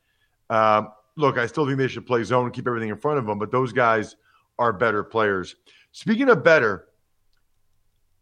Um, 0.49 0.89
look, 1.17 1.39
I 1.39 1.47
still 1.47 1.67
think 1.67 1.79
they 1.79 1.89
should 1.89 2.07
play 2.07 2.23
zone 2.23 2.47
and 2.47 2.55
keep 2.55 2.67
everything 2.67 2.91
in 2.91 2.97
front 2.97 3.19
of 3.19 3.27
them, 3.27 3.39
but 3.39 3.51
those 3.51 3.73
guys 3.73 4.17
are 4.59 4.73
better 4.73 5.03
players. 5.03 5.57
Speaking 5.93 6.29
of 6.29 6.45
better, 6.45 6.89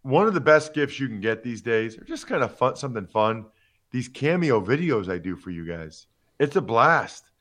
one 0.02 0.26
of 0.26 0.34
the 0.34 0.40
best 0.40 0.74
gifts 0.74 0.98
you 0.98 1.08
can 1.08 1.20
get 1.20 1.42
these 1.42 1.62
days 1.62 1.96
are 1.96 2.04
just 2.04 2.26
kind 2.26 2.42
of 2.42 2.56
fun, 2.56 2.76
something 2.76 3.06
fun. 3.06 3.46
These 3.90 4.08
cameo 4.08 4.60
videos 4.60 5.08
I 5.08 5.18
do 5.18 5.36
for 5.36 5.50
you 5.50 5.66
guys. 5.66 6.06
It's 6.38 6.56
a 6.56 6.60
blast. 6.60 7.31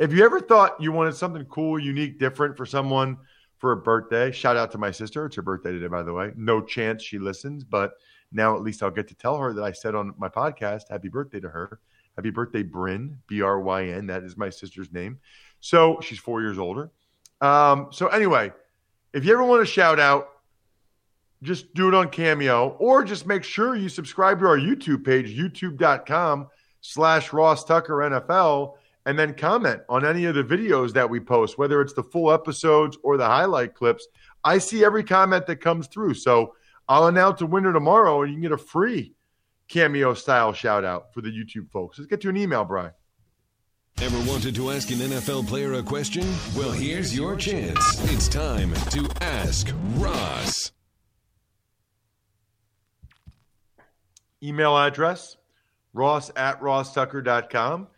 If 0.00 0.14
you 0.14 0.24
ever 0.24 0.40
thought 0.40 0.80
you 0.80 0.92
wanted 0.92 1.14
something 1.14 1.44
cool, 1.44 1.78
unique, 1.78 2.18
different 2.18 2.56
for 2.56 2.64
someone 2.64 3.18
for 3.58 3.72
a 3.72 3.76
birthday, 3.76 4.32
shout 4.32 4.56
out 4.56 4.72
to 4.72 4.78
my 4.78 4.90
sister. 4.90 5.26
It's 5.26 5.36
her 5.36 5.42
birthday 5.42 5.72
today, 5.72 5.88
by 5.88 6.02
the 6.02 6.14
way. 6.14 6.32
No 6.36 6.62
chance 6.62 7.02
she 7.02 7.18
listens, 7.18 7.64
but 7.64 7.92
now 8.32 8.56
at 8.56 8.62
least 8.62 8.82
I'll 8.82 8.90
get 8.90 9.08
to 9.08 9.14
tell 9.14 9.36
her 9.36 9.52
that 9.52 9.62
I 9.62 9.72
said 9.72 9.94
on 9.94 10.14
my 10.16 10.30
podcast, 10.30 10.84
happy 10.88 11.10
birthday 11.10 11.38
to 11.40 11.50
her. 11.50 11.80
Happy 12.16 12.30
birthday, 12.30 12.62
Bryn, 12.62 13.18
B 13.26 13.42
R 13.42 13.60
Y 13.60 13.88
N. 13.88 14.06
That 14.06 14.22
is 14.22 14.38
my 14.38 14.48
sister's 14.48 14.90
name. 14.90 15.18
So 15.60 16.00
she's 16.00 16.18
four 16.18 16.40
years 16.40 16.58
older. 16.58 16.90
Um, 17.42 17.88
so 17.90 18.06
anyway, 18.06 18.52
if 19.12 19.26
you 19.26 19.34
ever 19.34 19.44
want 19.44 19.60
to 19.60 19.70
shout 19.70 20.00
out, 20.00 20.30
just 21.42 21.74
do 21.74 21.88
it 21.88 21.94
on 21.94 22.08
Cameo 22.08 22.70
or 22.78 23.04
just 23.04 23.26
make 23.26 23.44
sure 23.44 23.76
you 23.76 23.90
subscribe 23.90 24.38
to 24.40 24.46
our 24.46 24.58
YouTube 24.58 25.04
page, 25.04 25.38
youtube.com 25.38 26.48
slash 26.80 27.34
Ross 27.34 27.64
Tucker 27.64 27.96
NFL, 27.96 28.76
and 29.06 29.18
then 29.18 29.34
comment 29.34 29.82
on 29.88 30.04
any 30.04 30.24
of 30.26 30.34
the 30.34 30.42
videos 30.42 30.92
that 30.92 31.08
we 31.08 31.20
post, 31.20 31.58
whether 31.58 31.80
it's 31.80 31.94
the 31.94 32.02
full 32.02 32.32
episodes 32.32 32.98
or 33.02 33.16
the 33.16 33.26
highlight 33.26 33.74
clips. 33.74 34.06
I 34.44 34.58
see 34.58 34.84
every 34.84 35.04
comment 35.04 35.46
that 35.46 35.56
comes 35.56 35.86
through. 35.86 36.14
So 36.14 36.54
I'll 36.88 37.06
announce 37.06 37.40
a 37.40 37.46
winner 37.46 37.72
tomorrow 37.72 38.22
and 38.22 38.30
you 38.30 38.36
can 38.36 38.42
get 38.42 38.52
a 38.52 38.58
free 38.58 39.14
cameo 39.68 40.14
style 40.14 40.52
shout 40.52 40.84
out 40.84 41.14
for 41.14 41.20
the 41.20 41.30
YouTube 41.30 41.70
folks. 41.70 41.98
Let's 41.98 42.08
get 42.08 42.20
to 42.22 42.28
an 42.28 42.36
email, 42.36 42.64
Brian. 42.64 42.92
Ever 44.00 44.30
wanted 44.30 44.54
to 44.54 44.70
ask 44.70 44.90
an 44.90 44.98
NFL 44.98 45.46
player 45.46 45.74
a 45.74 45.82
question? 45.82 46.26
Well, 46.56 46.72
here's 46.72 47.14
your 47.14 47.36
chance. 47.36 47.78
It's 48.10 48.28
time 48.28 48.72
to 48.90 49.08
ask 49.20 49.70
Ross. 49.96 50.72
email 54.42 54.76
address, 54.76 55.36
ross 55.92 56.30
at 56.36 56.60
rosstucker.com. 56.60 57.88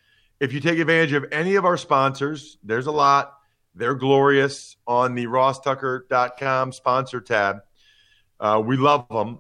If 0.43 0.53
you 0.53 0.59
take 0.59 0.81
advantage 0.81 1.13
of 1.13 1.27
any 1.31 1.55
of 1.55 1.65
our 1.65 1.77
sponsors, 1.77 2.59
there's 2.65 2.89
a 2.89 2.91
lot. 2.91 3.39
They're 3.77 3.95
glorious 3.95 4.77
on 4.89 5.15
the 5.15 5.27
rosstucker.com 5.27 6.73
sponsor 6.73 7.21
tab. 7.21 7.59
Uh, 8.41 8.61
we 8.67 8.77
love 8.77 9.07
them. 9.09 9.39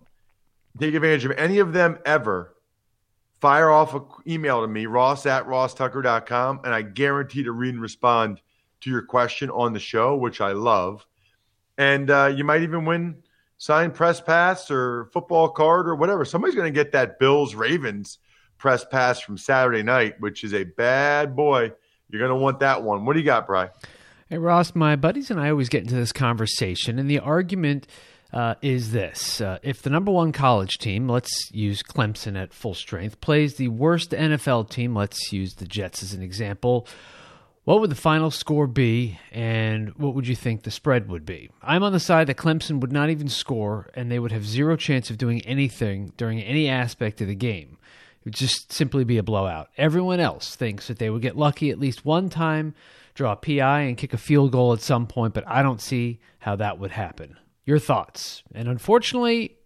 Take 0.79 0.95
advantage 0.95 1.25
of 1.25 1.33
any 1.33 1.59
of 1.59 1.73
them 1.73 1.99
ever. 2.07 2.55
Fire 3.41 3.69
off 3.69 3.95
an 3.95 4.05
email 4.29 4.61
to 4.61 4.69
me, 4.69 4.87
ross 4.87 5.27
at 5.27 5.45
rosstucker.com, 5.47 6.61
and 6.63 6.73
I 6.73 6.83
guarantee 6.83 7.43
to 7.43 7.51
read 7.51 7.75
and 7.75 7.83
respond 7.83 8.41
to 8.83 8.91
your 8.91 9.03
question 9.03 9.51
on 9.51 9.73
the 9.73 9.81
show, 9.81 10.15
which 10.15 10.41
I 10.41 10.53
love. 10.53 11.05
And 11.77 12.09
uh, 12.13 12.33
you 12.33 12.45
might 12.45 12.63
even 12.63 12.85
win 12.85 13.25
signed 13.59 13.95
press 13.95 14.21
pass 14.21 14.71
or 14.71 15.07
football 15.07 15.49
card 15.49 15.89
or 15.89 15.97
whatever. 15.97 16.25
Somebody's 16.25 16.55
going 16.55 16.73
to 16.73 16.81
get 16.81 16.93
that 16.93 17.19
Bills 17.19 17.57
Ravens 17.57 18.19
press 18.63 18.85
pass 18.85 19.19
from 19.19 19.37
Saturday 19.37 19.83
night, 19.83 20.21
which 20.21 20.45
is 20.45 20.55
a 20.55 20.63
bad 20.63 21.35
boy. 21.35 21.73
You're 22.09 22.21
going 22.21 22.39
to 22.39 22.41
want 22.41 22.61
that 22.61 22.85
one. 22.85 23.05
What 23.05 23.15
do 23.15 23.19
you 23.19 23.27
got, 23.27 23.45
Bry? 23.45 23.71
Hey, 24.29 24.39
Ross, 24.39 24.77
my 24.77 24.95
buddies 24.95 25.33
and 25.33 25.41
I 25.41 25.51
always 25.51 25.69
get 25.69 25.83
into 25.83 25.97
this 25.97 26.13
conversation, 26.13 27.01
and 27.01 27.11
the 27.11 27.19
argument 27.19 27.89
uh, 28.33 28.55
is 28.63 28.93
this 28.93 29.41
uh, 29.41 29.59
if 29.65 29.83
the 29.83 29.91
number 29.91 30.13
one 30.13 30.31
college 30.31 30.79
team, 30.79 31.09
let's 31.09 31.51
use 31.51 31.83
Clemson 31.83 32.41
at 32.41 32.55
full 32.55 32.73
strength, 32.73 33.21
plays 33.21 33.57
the 33.57 33.67
worst 33.67 34.13
NFL 34.13 34.71
team, 34.71 34.95
let's 34.95 35.33
use 35.33 35.55
the 35.55 35.67
Jets 35.67 36.03
as 36.05 36.15
an 36.15 36.23
example, 36.23 36.87
what 37.65 37.81
would 37.81 37.91
the 37.91 37.97
final 37.97 38.31
score 38.31 38.69
be, 38.69 39.19
and 39.33 39.93
what 39.97 40.15
would 40.15 40.29
you 40.29 40.37
think 40.37 40.63
the 40.63 40.71
spread 40.71 41.09
would 41.09 41.27
be? 41.27 41.51
I'm 41.63 41.83
on 41.83 41.93
the 41.93 42.01
side 42.01 42.29
that 42.29 42.37
Clemson 42.37 42.81
would 42.81 42.93
not 42.93 43.11
even 43.11 43.29
score, 43.29 43.91
and 43.95 44.11
they 44.11 44.21
would 44.21 44.33
have 44.33 44.47
zero 44.47 44.77
chance 44.77 45.11
of 45.11 45.19
doing 45.19 45.43
anything 45.43 46.13
during 46.17 46.41
any 46.41 46.69
aspect 46.69 47.21
of 47.21 47.27
the 47.27 47.35
game. 47.35 47.79
It 48.23 48.27
would 48.27 48.35
just 48.35 48.73
simply 48.73 49.03
be 49.03 49.19
a 49.19 49.23
blowout. 49.25 49.69
Everyone 49.77 50.21
else 50.21 50.55
thinks 50.55 50.87
that 50.87 51.01
they 51.01 51.11
would 51.11 51.23
get 51.23 51.37
lucky 51.37 51.71
at 51.71 51.81
least 51.81 52.05
one 52.05 52.31
time, 52.31 52.73
draw 53.15 53.33
a 53.33 53.37
PI, 53.37 53.81
and 53.81 53.99
kick 53.99 54.13
a 54.13 54.19
field 54.19 54.53
goal 54.53 54.73
at 54.73 54.81
some 54.81 55.09
point, 55.09 55.35
but 55.35 55.43
I 55.49 55.61
don't 55.61 55.81
see 55.81 56.21
how 56.39 56.55
that 56.55 56.79
would 56.79 56.93
happen. 56.93 57.37
Your 57.65 57.81
thoughts? 57.81 58.45
And 58.55 58.69
unfortunately, 58.69 59.57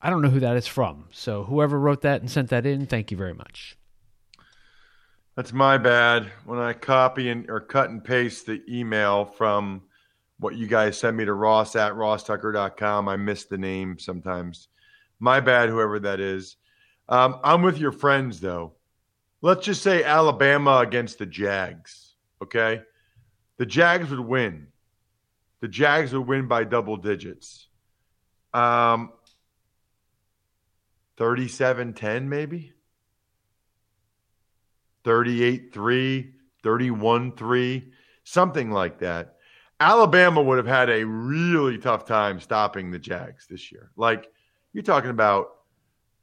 I 0.00 0.10
don't 0.10 0.22
know 0.22 0.30
who 0.30 0.38
that 0.38 0.56
is 0.56 0.68
from. 0.68 1.06
So 1.10 1.42
whoever 1.42 1.76
wrote 1.76 2.02
that 2.02 2.20
and 2.20 2.30
sent 2.30 2.50
that 2.50 2.66
in, 2.66 2.86
thank 2.86 3.10
you 3.10 3.16
very 3.16 3.34
much. 3.34 3.76
That's 5.34 5.52
my 5.52 5.76
bad. 5.76 6.30
When 6.44 6.60
I 6.60 6.74
copy 6.74 7.30
and 7.30 7.50
or 7.50 7.60
cut 7.60 7.90
and 7.90 8.04
paste 8.04 8.46
the 8.46 8.62
email 8.68 9.24
from 9.24 9.82
what 10.38 10.54
you 10.54 10.68
guys 10.68 10.98
send 10.98 11.16
me 11.16 11.24
to 11.24 11.32
ross 11.32 11.74
at 11.74 11.94
rosstucker.com, 11.94 13.08
I 13.08 13.16
miss 13.16 13.46
the 13.46 13.58
name 13.58 13.98
sometimes. 13.98 14.68
My 15.18 15.40
bad, 15.40 15.68
whoever 15.68 15.98
that 15.98 16.20
is. 16.20 16.56
Um, 17.08 17.40
I'm 17.42 17.62
with 17.62 17.78
your 17.78 17.92
friends, 17.92 18.40
though. 18.40 18.74
Let's 19.40 19.64
just 19.64 19.82
say 19.82 20.04
Alabama 20.04 20.78
against 20.78 21.18
the 21.18 21.26
Jags, 21.26 22.14
okay? 22.42 22.82
The 23.56 23.66
Jags 23.66 24.10
would 24.10 24.20
win. 24.20 24.68
The 25.60 25.68
Jags 25.68 26.12
would 26.12 26.26
win 26.26 26.48
by 26.48 26.64
double 26.64 26.96
digits. 26.96 27.68
Um, 28.52 29.12
37 31.16 31.92
10, 31.94 32.28
maybe? 32.28 32.72
38 35.04 35.72
3, 35.72 36.32
31 36.62 37.32
3, 37.32 37.92
something 38.24 38.70
like 38.70 38.98
that. 38.98 39.36
Alabama 39.80 40.42
would 40.42 40.58
have 40.58 40.66
had 40.66 40.90
a 40.90 41.04
really 41.04 41.78
tough 41.78 42.04
time 42.04 42.40
stopping 42.40 42.90
the 42.90 42.98
Jags 42.98 43.46
this 43.46 43.70
year. 43.70 43.90
Like, 43.96 44.28
you're 44.72 44.82
talking 44.82 45.10
about 45.10 45.50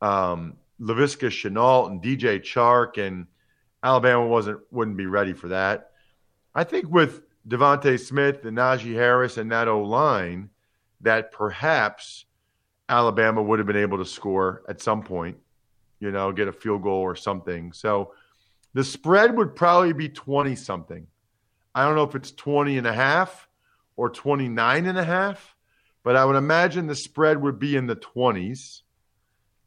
um, 0.01 0.57
Laviska 0.79 1.29
Shenault 1.29 1.89
and 1.89 2.01
DJ 2.01 2.39
Chark, 2.39 2.97
and 2.97 3.27
Alabama 3.83 4.25
wasn't 4.27 4.59
wouldn't 4.71 4.97
be 4.97 5.05
ready 5.05 5.33
for 5.33 5.49
that. 5.49 5.91
I 6.53 6.63
think 6.63 6.89
with 6.89 7.21
DeVonta 7.47 7.99
Smith 7.99 8.45
and 8.45 8.57
Najee 8.57 8.93
Harris 8.93 9.37
and 9.37 9.51
that 9.51 9.67
O 9.67 9.81
line, 9.81 10.49
that 11.01 11.31
perhaps 11.31 12.25
Alabama 12.89 13.41
would 13.41 13.59
have 13.59 13.67
been 13.67 13.75
able 13.75 13.97
to 13.97 14.05
score 14.05 14.63
at 14.67 14.81
some 14.81 15.03
point, 15.03 15.37
you 15.99 16.11
know, 16.11 16.31
get 16.31 16.47
a 16.47 16.53
field 16.53 16.83
goal 16.83 17.01
or 17.01 17.15
something. 17.15 17.71
So 17.73 18.13
the 18.73 18.83
spread 18.83 19.35
would 19.37 19.55
probably 19.55 19.93
be 19.93 20.09
20 20.09 20.55
something. 20.55 21.07
I 21.73 21.83
don't 21.85 21.95
know 21.95 22.03
if 22.03 22.15
it's 22.15 22.31
20 22.31 22.77
and 22.77 22.87
a 22.87 22.93
half 22.93 23.47
or 23.95 24.09
29 24.09 24.85
and 24.85 24.97
a 24.97 25.03
half, 25.03 25.55
but 26.03 26.15
I 26.15 26.25
would 26.25 26.35
imagine 26.35 26.87
the 26.87 26.95
spread 26.95 27.41
would 27.41 27.59
be 27.59 27.75
in 27.75 27.87
the 27.87 27.95
20s. 27.95 28.81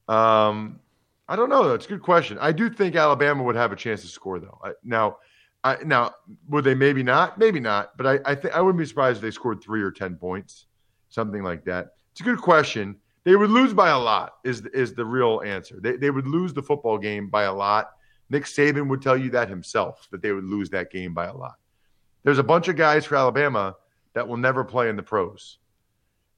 Um, 0.08 0.80
I 1.28 1.36
don't 1.36 1.50
know. 1.50 1.68
That's 1.68 1.84
a 1.84 1.88
good 1.88 2.02
question. 2.02 2.38
I 2.40 2.52
do 2.52 2.70
think 2.70 2.96
Alabama 2.96 3.42
would 3.42 3.56
have 3.56 3.70
a 3.70 3.76
chance 3.76 4.00
to 4.00 4.08
score, 4.08 4.40
though. 4.40 4.58
I, 4.64 4.72
now, 4.82 5.18
I, 5.62 5.76
now 5.84 6.14
would 6.48 6.64
they? 6.64 6.74
Maybe 6.74 7.02
not. 7.02 7.38
Maybe 7.38 7.60
not. 7.60 7.96
But 7.96 8.06
I, 8.06 8.32
I 8.32 8.34
think 8.34 8.54
I 8.54 8.60
wouldn't 8.62 8.78
be 8.78 8.86
surprised 8.86 9.16
if 9.16 9.22
they 9.22 9.30
scored 9.30 9.62
three 9.62 9.82
or 9.82 9.90
ten 9.90 10.16
points, 10.16 10.66
something 11.10 11.42
like 11.42 11.64
that. 11.64 11.88
It's 12.12 12.20
a 12.20 12.24
good 12.24 12.40
question. 12.40 12.96
They 13.24 13.36
would 13.36 13.50
lose 13.50 13.74
by 13.74 13.90
a 13.90 13.98
lot. 13.98 14.36
Is 14.44 14.64
is 14.66 14.94
the 14.94 15.04
real 15.04 15.42
answer? 15.44 15.78
They 15.80 15.96
they 15.96 16.10
would 16.10 16.26
lose 16.26 16.54
the 16.54 16.62
football 16.62 16.96
game 16.96 17.28
by 17.28 17.42
a 17.42 17.52
lot. 17.52 17.90
Nick 18.30 18.44
Saban 18.44 18.88
would 18.88 19.02
tell 19.02 19.16
you 19.16 19.30
that 19.30 19.48
himself 19.48 20.08
that 20.10 20.22
they 20.22 20.32
would 20.32 20.44
lose 20.44 20.70
that 20.70 20.90
game 20.90 21.12
by 21.12 21.26
a 21.26 21.34
lot. 21.36 21.56
There's 22.24 22.38
a 22.38 22.42
bunch 22.42 22.68
of 22.68 22.76
guys 22.76 23.04
for 23.04 23.16
Alabama 23.16 23.76
that 24.14 24.26
will 24.26 24.36
never 24.38 24.64
play 24.64 24.88
in 24.88 24.96
the 24.96 25.02
pros, 25.02 25.58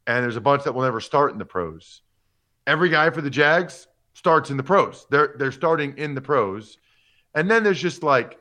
and 0.06 0.24
there's 0.24 0.36
a 0.36 0.40
bunch 0.40 0.64
that 0.64 0.74
will 0.74 0.82
never 0.82 1.00
start 1.00 1.32
in 1.32 1.38
the 1.38 1.44
pros. 1.44 2.02
Every 2.66 2.88
guy 2.88 3.10
for 3.10 3.20
the 3.20 3.30
Jags 3.30 3.86
starts 4.20 4.50
in 4.50 4.58
the 4.58 4.62
pros. 4.62 5.06
They're 5.08 5.34
they're 5.38 5.50
starting 5.50 5.96
in 5.96 6.14
the 6.14 6.20
pros, 6.20 6.76
and 7.34 7.50
then 7.50 7.64
there's 7.64 7.80
just 7.80 8.02
like 8.02 8.38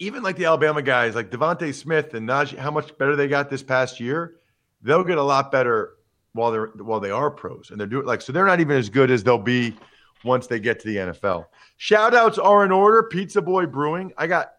even 0.00 0.24
like 0.24 0.36
the 0.36 0.46
Alabama 0.46 0.82
guys, 0.82 1.14
like 1.14 1.30
DeVonta 1.30 1.72
Smith 1.72 2.12
and 2.14 2.28
Najee, 2.28 2.58
how 2.58 2.72
much 2.72 2.98
better 2.98 3.14
they 3.14 3.28
got 3.28 3.50
this 3.50 3.62
past 3.62 4.00
year. 4.00 4.34
They'll 4.82 5.04
get 5.04 5.16
a 5.16 5.22
lot 5.22 5.52
better 5.52 5.94
while 6.32 6.50
they're 6.50 6.66
while 6.66 6.98
they 6.98 7.12
are 7.12 7.30
pros, 7.30 7.70
and 7.70 7.78
they're 7.78 7.86
doing 7.86 8.04
like 8.04 8.20
so 8.20 8.32
they're 8.32 8.46
not 8.46 8.58
even 8.58 8.76
as 8.76 8.88
good 8.88 9.12
as 9.12 9.22
they'll 9.22 9.38
be 9.38 9.76
once 10.24 10.48
they 10.48 10.58
get 10.58 10.80
to 10.80 10.88
the 10.88 10.96
NFL. 10.96 11.44
Shout 11.76 12.12
outs 12.12 12.38
are 12.38 12.64
in 12.64 12.72
order. 12.72 13.04
Pizza 13.04 13.40
Boy 13.40 13.64
Brewing. 13.64 14.12
I 14.18 14.26
got 14.26 14.54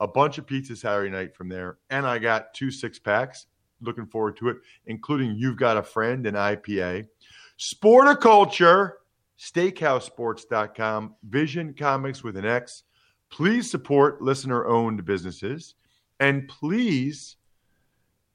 a 0.00 0.08
bunch 0.08 0.38
of 0.38 0.46
pizza 0.46 0.74
Saturday 0.74 1.10
night 1.10 1.36
from 1.36 1.50
there, 1.50 1.76
and 1.90 2.06
I 2.06 2.18
got 2.18 2.54
two 2.54 2.70
six 2.70 2.98
packs. 2.98 3.44
Looking 3.82 4.06
forward 4.06 4.38
to 4.38 4.48
it, 4.48 4.56
including 4.86 5.34
You've 5.36 5.58
Got 5.58 5.76
a 5.76 5.82
Friend 5.82 6.26
and 6.26 6.34
IPA. 6.34 7.08
Sporticulture 7.58 8.92
steakhousesports.com, 9.38 11.14
Vision 11.28 11.74
Comics 11.74 12.22
with 12.22 12.36
an 12.36 12.44
X. 12.44 12.84
Please 13.30 13.70
support 13.70 14.22
listener 14.22 14.66
owned 14.66 15.04
businesses 15.04 15.74
and 16.20 16.48
please 16.48 17.36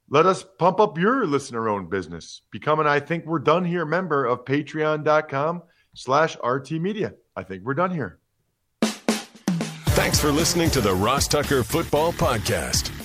let 0.10 0.26
us 0.26 0.44
pump 0.58 0.80
up 0.80 0.98
your 0.98 1.26
listener 1.26 1.70
owned 1.70 1.90
business. 1.90 2.42
Become 2.52 2.80
an 2.80 2.88
I 2.88 3.00
think 3.00 3.26
we're 3.26 3.40
done 3.40 3.64
here 3.64 3.86
member 3.86 4.26
of 4.26 4.44
patreon.com 4.44 5.64
slash 5.94 6.36
RT 6.44 6.72
Media. 6.72 7.14
I 7.36 7.44
think 7.44 7.64
we're 7.64 7.76
done 7.76 7.92
here. 7.92 8.20
Thanks 8.82 10.20
for 10.20 10.32
listening 10.32 10.70
to 10.72 10.82
the 10.82 10.94
Ross 10.94 11.28
Tucker 11.28 11.64
Football 11.64 12.14
Podcast. 12.14 12.99